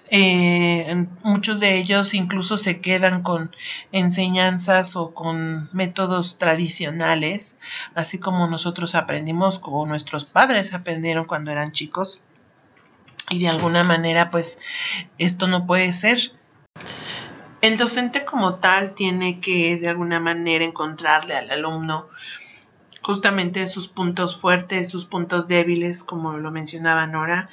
Eh, 0.10 1.06
muchos 1.24 1.60
de 1.60 1.78
ellos 1.78 2.14
incluso 2.14 2.58
se 2.58 2.80
quedan 2.80 3.24
con 3.24 3.54
enseñanzas 3.92 4.96
o 4.96 5.14
con 5.14 5.70
métodos 5.74 6.38
tradicionales, 6.38 7.60
así 7.94 8.18
como 8.18 8.48
nosotros 8.48 8.96
aprendimos, 8.96 9.60
como 9.60 9.86
nuestros 9.86 10.26
padres 10.26 10.74
aprendieron 10.74 11.26
cuando 11.26 11.52
eran 11.52 11.72
chicos 11.72 12.24
y 13.30 13.40
de 13.40 13.50
alguna 13.50 13.84
manera 13.84 14.30
pues 14.30 14.60
esto 15.18 15.48
no 15.48 15.66
puede 15.66 15.92
ser. 15.94 16.32
El 17.62 17.78
docente 17.78 18.24
como 18.24 18.56
tal 18.56 18.94
tiene 18.94 19.40
que 19.42 19.78
de 19.78 19.90
alguna 19.90 20.20
manera 20.20 20.64
encontrarle 20.64 21.36
al 21.36 21.50
alumno 21.50 22.08
justamente 23.02 23.68
sus 23.68 23.88
puntos 23.88 24.40
fuertes, 24.40 24.90
sus 24.90 25.06
puntos 25.06 25.48
débiles, 25.48 26.04
como 26.04 26.38
lo 26.38 26.52
mencionaba 26.52 27.08
Nora, 27.08 27.50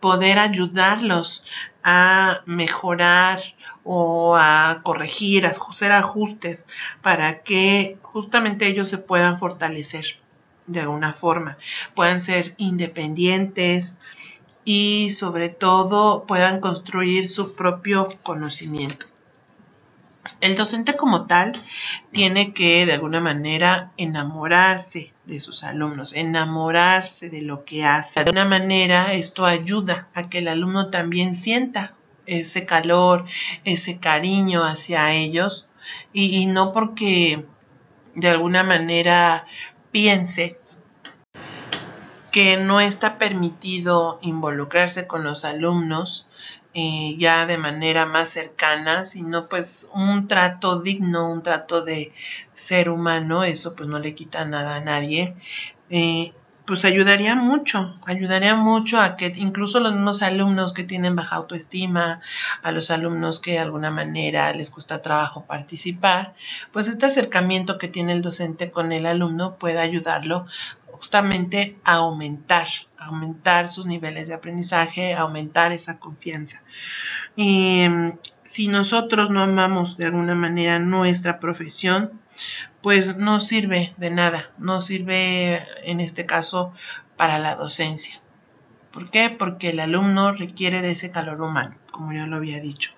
poder 0.00 0.38
ayudarlos 0.38 1.46
a 1.84 2.42
mejorar 2.46 3.40
o 3.84 4.36
a 4.36 4.80
corregir, 4.82 5.46
a 5.46 5.50
hacer 5.50 5.92
ajustes 5.92 6.66
para 7.02 7.42
que 7.42 7.98
justamente 8.02 8.66
ellos 8.66 8.88
se 8.88 8.98
puedan 8.98 9.38
fortalecer 9.38 10.18
de 10.66 10.80
alguna 10.80 11.12
forma, 11.12 11.58
puedan 11.94 12.20
ser 12.20 12.54
independientes, 12.58 13.98
y 14.64 15.10
sobre 15.10 15.48
todo 15.48 16.24
puedan 16.26 16.60
construir 16.60 17.28
su 17.28 17.56
propio 17.56 18.08
conocimiento. 18.22 19.06
El 20.40 20.56
docente 20.56 20.96
como 20.96 21.26
tal 21.26 21.52
tiene 22.12 22.54
que 22.54 22.86
de 22.86 22.94
alguna 22.94 23.20
manera 23.20 23.92
enamorarse 23.98 25.12
de 25.26 25.38
sus 25.38 25.64
alumnos, 25.64 26.14
enamorarse 26.14 27.28
de 27.28 27.42
lo 27.42 27.64
que 27.64 27.84
hace. 27.84 28.20
De 28.20 28.30
alguna 28.30 28.46
manera 28.46 29.12
esto 29.12 29.44
ayuda 29.44 30.08
a 30.14 30.28
que 30.28 30.38
el 30.38 30.48
alumno 30.48 30.88
también 30.88 31.34
sienta 31.34 31.94
ese 32.26 32.64
calor, 32.64 33.26
ese 33.64 33.98
cariño 33.98 34.64
hacia 34.64 35.12
ellos 35.12 35.68
y, 36.12 36.46
no 36.46 36.72
porque 36.72 37.44
de 38.14 38.28
alguna 38.28 38.64
manera 38.64 39.46
piense 39.90 40.56
que 42.30 42.56
no 42.56 42.80
está 42.80 43.18
permitido 43.18 44.18
involucrarse 44.22 45.06
con 45.06 45.24
los 45.24 45.44
alumnos 45.44 46.28
eh, 46.74 47.16
ya 47.18 47.46
de 47.46 47.58
manera 47.58 48.06
más 48.06 48.28
cercana, 48.28 49.04
sino 49.04 49.46
pues 49.48 49.90
un 49.94 50.28
trato 50.28 50.80
digno, 50.80 51.30
un 51.30 51.42
trato 51.42 51.82
de 51.82 52.12
ser 52.52 52.90
humano, 52.90 53.44
eso 53.44 53.74
pues 53.74 53.88
no 53.88 53.98
le 53.98 54.14
quita 54.14 54.44
nada 54.44 54.76
a 54.76 54.80
nadie. 54.80 55.34
Eh, 55.90 56.32
pues 56.70 56.84
ayudaría 56.84 57.34
mucho, 57.34 57.92
ayudaría 58.06 58.54
mucho 58.54 59.00
a 59.00 59.16
que 59.16 59.32
incluso 59.34 59.80
los 59.80 59.92
mismos 59.92 60.22
alumnos 60.22 60.72
que 60.72 60.84
tienen 60.84 61.16
baja 61.16 61.34
autoestima, 61.34 62.20
a 62.62 62.70
los 62.70 62.92
alumnos 62.92 63.40
que 63.40 63.54
de 63.54 63.58
alguna 63.58 63.90
manera 63.90 64.52
les 64.52 64.70
cuesta 64.70 65.02
trabajo 65.02 65.44
participar, 65.46 66.32
pues 66.70 66.86
este 66.86 67.06
acercamiento 67.06 67.76
que 67.76 67.88
tiene 67.88 68.12
el 68.12 68.22
docente 68.22 68.70
con 68.70 68.92
el 68.92 69.06
alumno 69.06 69.56
puede 69.56 69.80
ayudarlo 69.80 70.46
justamente 71.00 71.78
aumentar, 71.82 72.66
aumentar 72.98 73.70
sus 73.70 73.86
niveles 73.86 74.28
de 74.28 74.34
aprendizaje, 74.34 75.14
aumentar 75.14 75.72
esa 75.72 75.98
confianza. 75.98 76.62
Y 77.36 77.86
mm, 77.88 78.18
si 78.42 78.68
nosotros 78.68 79.30
no 79.30 79.42
amamos 79.42 79.96
de 79.96 80.04
alguna 80.04 80.34
manera 80.34 80.78
nuestra 80.78 81.40
profesión, 81.40 82.20
pues 82.82 83.16
no 83.16 83.40
sirve 83.40 83.94
de 83.96 84.10
nada, 84.10 84.50
no 84.58 84.82
sirve 84.82 85.64
en 85.84 86.00
este 86.00 86.26
caso 86.26 86.74
para 87.16 87.38
la 87.38 87.54
docencia. 87.54 88.20
¿Por 88.92 89.10
qué? 89.10 89.30
Porque 89.30 89.70
el 89.70 89.80
alumno 89.80 90.32
requiere 90.32 90.82
de 90.82 90.90
ese 90.90 91.10
calor 91.10 91.40
humano, 91.40 91.78
como 91.90 92.12
ya 92.12 92.26
lo 92.26 92.36
había 92.36 92.60
dicho. 92.60 92.90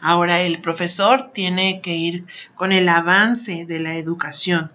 Ahora 0.00 0.40
el 0.40 0.60
profesor 0.60 1.30
tiene 1.32 1.80
que 1.80 1.94
ir 1.94 2.26
con 2.56 2.72
el 2.72 2.88
avance 2.88 3.66
de 3.66 3.78
la 3.78 3.94
educación, 3.94 4.72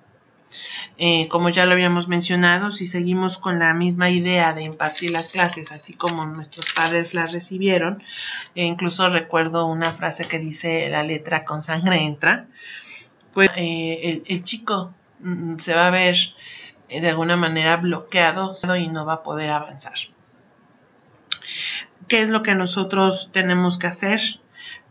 eh, 1.01 1.29
como 1.29 1.47
ya 1.47 1.65
lo 1.65 1.71
habíamos 1.71 2.09
mencionado, 2.09 2.71
si 2.71 2.85
seguimos 2.85 3.37
con 3.37 3.57
la 3.57 3.73
misma 3.73 4.09
idea 4.09 4.51
de 4.51 4.63
impartir 4.63 5.11
las 5.11 5.29
clases 5.29 5.71
así 5.71 5.93
como 5.93 6.25
nuestros 6.25 6.73
padres 6.73 7.13
las 7.13 7.31
recibieron, 7.31 8.03
e 8.53 8.65
incluso 8.65 9.07
recuerdo 9.07 9.65
una 9.65 9.93
frase 9.93 10.27
que 10.27 10.39
dice 10.39 10.89
la 10.89 11.03
letra 11.03 11.45
con 11.45 11.61
sangre 11.61 12.03
entra, 12.03 12.47
pues 13.31 13.49
eh, 13.55 14.23
el, 14.27 14.43
chico 14.43 14.93
mm, 15.21 15.59
se 15.59 15.73
va 15.73 15.87
a 15.87 15.91
ver 15.91 16.17
eh, 16.89 16.99
de 16.99 17.07
alguna 17.07 17.37
manera 17.37 17.77
bloqueado 17.77 18.53
y 18.77 18.89
no 18.89 19.05
va 19.05 19.13
a 19.13 19.23
poder 19.23 19.51
avanzar. 19.51 19.97
¿Qué 22.09 22.21
es 22.21 22.29
lo 22.29 22.43
que 22.43 22.55
nosotros 22.55 23.29
tenemos 23.31 23.77
que 23.77 23.87
hacer? 23.87 24.19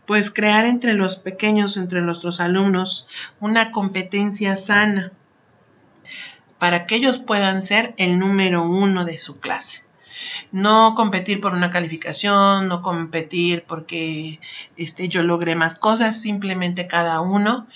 Pues 0.07 0.31
crear 0.31 0.65
entre 0.65 0.95
los 0.95 1.17
pequeños, 1.17 1.77
entre 1.77 2.01
nuestros 2.01 2.39
alumnos, 2.39 3.09
una 3.39 3.69
competencia 3.69 4.55
sana 4.55 5.13
para 6.59 6.85
que 6.85 6.95
ellos 6.95 7.19
puedan 7.19 7.61
ser 7.61 7.93
el 7.97 8.19
número 8.19 8.63
uno 8.63 9.05
de 9.05 9.17
su 9.17 9.39
clase. 9.39 9.83
No 10.51 10.93
competir 10.95 11.39
por 11.41 11.53
una 11.53 11.69
calificación, 11.69 12.67
no 12.67 12.81
competir 12.81 13.63
porque 13.67 14.39
este, 14.77 15.07
yo 15.07 15.23
logré 15.23 15.55
más 15.55 15.77
cosas, 15.77 16.21
simplemente 16.21 16.87
cada 16.87 17.21
uno 17.21 17.67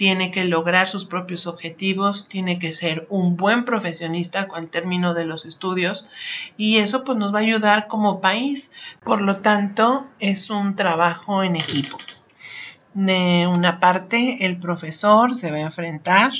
tiene 0.00 0.30
que 0.30 0.46
lograr 0.46 0.88
sus 0.88 1.04
propios 1.04 1.46
objetivos, 1.46 2.26
tiene 2.26 2.58
que 2.58 2.72
ser 2.72 3.06
un 3.10 3.36
buen 3.36 3.66
profesionista 3.66 4.48
al 4.54 4.68
término 4.68 5.12
de 5.12 5.26
los 5.26 5.44
estudios 5.44 6.06
y 6.56 6.78
eso 6.78 7.04
pues 7.04 7.18
nos 7.18 7.34
va 7.34 7.40
a 7.40 7.42
ayudar 7.42 7.86
como 7.86 8.22
país. 8.22 8.72
Por 9.04 9.20
lo 9.20 9.40
tanto, 9.42 10.06
es 10.18 10.48
un 10.48 10.74
trabajo 10.74 11.42
en 11.42 11.56
equipo. 11.56 11.98
De 12.94 13.46
una 13.46 13.78
parte, 13.78 14.46
el 14.46 14.58
profesor 14.58 15.36
se 15.36 15.50
va 15.50 15.58
a 15.58 15.60
enfrentar 15.60 16.32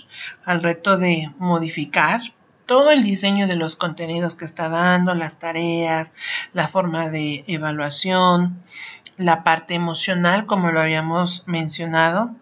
al 0.45 0.63
reto 0.63 0.99
de 0.99 1.33
modificar 1.39 2.21
todo 2.67 2.91
el 2.91 3.03
diseño 3.03 3.47
de 3.47 3.57
los 3.57 3.77
contenidos 3.77 4.35
que 4.35 4.45
está 4.45 4.69
dando, 4.69 5.15
las 5.15 5.39
tareas, 5.39 6.13
la 6.53 6.69
forma 6.69 7.09
de 7.09 7.45
evaluación, 7.47 8.63
la 9.17 9.45
parte 9.45 9.75
emocional, 9.75 10.47
como 10.47 10.71
lo 10.71 10.81
habíamos 10.81 11.47
mencionado. 11.47 12.35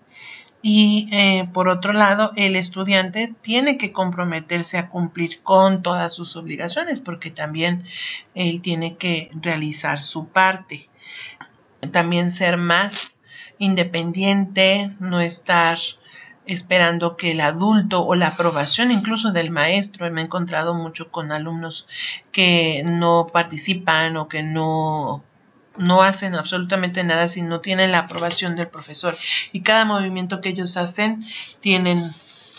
Y 0.60 1.08
eh, 1.12 1.48
por 1.52 1.68
otro 1.68 1.92
lado, 1.92 2.32
el 2.36 2.56
estudiante 2.56 3.34
tiene 3.40 3.78
que 3.78 3.92
comprometerse 3.92 4.76
a 4.76 4.88
cumplir 4.88 5.42
con 5.42 5.82
todas 5.82 6.14
sus 6.14 6.36
obligaciones 6.36 7.00
porque 7.00 7.30
también 7.30 7.84
él 8.34 8.60
tiene 8.60 8.96
que 8.96 9.30
realizar 9.40 10.02
su 10.02 10.28
parte. 10.28 10.88
También 11.92 12.30
ser 12.30 12.56
más 12.56 13.17
independiente, 13.58 14.90
no 15.00 15.20
estar 15.20 15.78
esperando 16.46 17.16
que 17.16 17.32
el 17.32 17.40
adulto 17.40 18.04
o 18.06 18.14
la 18.14 18.28
aprobación 18.28 18.90
incluso 18.90 19.32
del 19.32 19.50
maestro. 19.50 20.10
Me 20.10 20.22
he 20.22 20.24
encontrado 20.24 20.74
mucho 20.74 21.10
con 21.10 21.30
alumnos 21.30 21.86
que 22.32 22.82
no 22.84 23.26
participan 23.32 24.16
o 24.16 24.28
que 24.28 24.42
no 24.42 25.22
no 25.76 26.02
hacen 26.02 26.34
absolutamente 26.34 27.04
nada 27.04 27.28
si 27.28 27.42
no 27.42 27.60
tienen 27.60 27.92
la 27.92 28.00
aprobación 28.00 28.56
del 28.56 28.66
profesor 28.66 29.16
y 29.52 29.60
cada 29.60 29.84
movimiento 29.84 30.40
que 30.40 30.48
ellos 30.48 30.76
hacen 30.76 31.24
tienen 31.60 32.02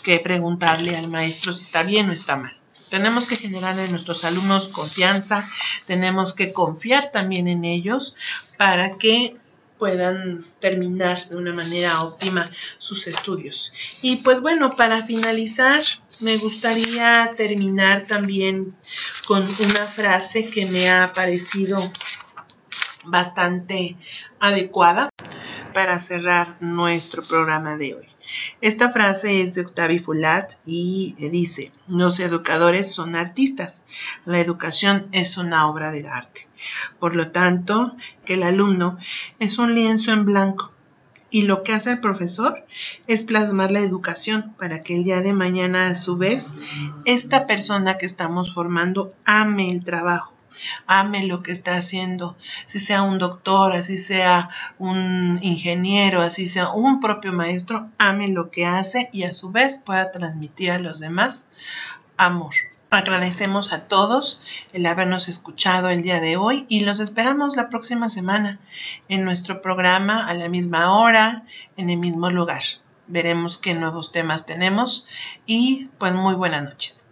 que 0.02 0.18
preguntarle 0.20 0.96
al 0.96 1.08
maestro 1.08 1.52
si 1.52 1.62
está 1.62 1.82
bien 1.82 2.08
o 2.08 2.12
está 2.12 2.36
mal. 2.36 2.56
Tenemos 2.88 3.26
que 3.26 3.36
generar 3.36 3.78
en 3.78 3.90
nuestros 3.90 4.24
alumnos 4.24 4.68
confianza, 4.68 5.46
tenemos 5.86 6.34
que 6.34 6.52
confiar 6.52 7.12
también 7.12 7.46
en 7.46 7.64
ellos 7.64 8.16
para 8.56 8.96
que 8.96 9.36
puedan 9.80 10.44
terminar 10.60 11.18
de 11.28 11.36
una 11.36 11.54
manera 11.54 12.02
óptima 12.02 12.48
sus 12.78 13.08
estudios. 13.08 13.72
Y 14.02 14.16
pues 14.16 14.42
bueno, 14.42 14.76
para 14.76 15.02
finalizar, 15.02 15.82
me 16.20 16.36
gustaría 16.36 17.32
terminar 17.36 18.02
también 18.02 18.76
con 19.26 19.42
una 19.42 19.86
frase 19.86 20.44
que 20.48 20.66
me 20.66 20.90
ha 20.90 21.12
parecido 21.14 21.80
bastante 23.04 23.96
adecuada. 24.38 25.08
Para 25.72 25.98
cerrar 25.98 26.56
nuestro 26.60 27.22
programa 27.22 27.76
de 27.76 27.94
hoy. 27.94 28.06
Esta 28.60 28.90
frase 28.90 29.42
es 29.42 29.54
de 29.54 29.62
Octavio 29.62 30.02
Fulat 30.02 30.54
y 30.66 31.14
dice, 31.30 31.72
los 31.88 32.20
educadores 32.20 32.92
son 32.92 33.16
artistas, 33.16 33.84
la 34.24 34.40
educación 34.40 35.08
es 35.12 35.38
una 35.38 35.66
obra 35.66 35.90
de 35.90 36.06
arte. 36.06 36.48
Por 36.98 37.16
lo 37.16 37.30
tanto, 37.30 37.96
que 38.24 38.34
el 38.34 38.42
alumno 38.42 38.98
es 39.38 39.58
un 39.58 39.74
lienzo 39.74 40.12
en 40.12 40.24
blanco 40.24 40.72
y 41.30 41.42
lo 41.42 41.62
que 41.62 41.72
hace 41.72 41.92
el 41.92 42.00
profesor 42.00 42.64
es 43.06 43.22
plasmar 43.22 43.70
la 43.70 43.80
educación 43.80 44.54
para 44.58 44.82
que 44.82 44.96
el 44.96 45.04
día 45.04 45.22
de 45.22 45.32
mañana 45.32 45.86
a 45.86 45.94
su 45.94 46.16
vez 46.16 46.54
esta 47.04 47.46
persona 47.46 47.98
que 47.98 48.06
estamos 48.06 48.52
formando 48.52 49.14
ame 49.24 49.70
el 49.70 49.84
trabajo 49.84 50.39
ame 50.86 51.26
lo 51.26 51.42
que 51.42 51.52
está 51.52 51.76
haciendo, 51.76 52.36
si 52.66 52.78
sea 52.78 53.02
un 53.02 53.18
doctor, 53.18 53.72
así 53.72 53.96
sea 53.96 54.48
un 54.78 55.38
ingeniero, 55.42 56.22
así 56.22 56.46
sea 56.46 56.70
un 56.70 57.00
propio 57.00 57.32
maestro, 57.32 57.88
ame 57.98 58.28
lo 58.28 58.50
que 58.50 58.66
hace 58.66 59.10
y 59.12 59.24
a 59.24 59.34
su 59.34 59.52
vez 59.52 59.78
pueda 59.78 60.10
transmitir 60.10 60.70
a 60.70 60.78
los 60.78 61.00
demás 61.00 61.50
amor. 62.16 62.54
Agradecemos 62.90 63.72
a 63.72 63.86
todos 63.86 64.42
el 64.72 64.84
habernos 64.84 65.28
escuchado 65.28 65.88
el 65.88 66.02
día 66.02 66.20
de 66.20 66.36
hoy 66.36 66.66
y 66.68 66.80
los 66.80 66.98
esperamos 66.98 67.56
la 67.56 67.68
próxima 67.68 68.08
semana 68.08 68.58
en 69.08 69.24
nuestro 69.24 69.62
programa 69.62 70.26
a 70.26 70.34
la 70.34 70.48
misma 70.48 70.98
hora, 70.98 71.44
en 71.76 71.88
el 71.88 71.98
mismo 71.98 72.30
lugar. 72.30 72.62
Veremos 73.06 73.58
qué 73.58 73.74
nuevos 73.74 74.10
temas 74.10 74.44
tenemos 74.44 75.06
y 75.46 75.88
pues 75.98 76.14
muy 76.14 76.34
buenas 76.34 76.64
noches. 76.64 77.09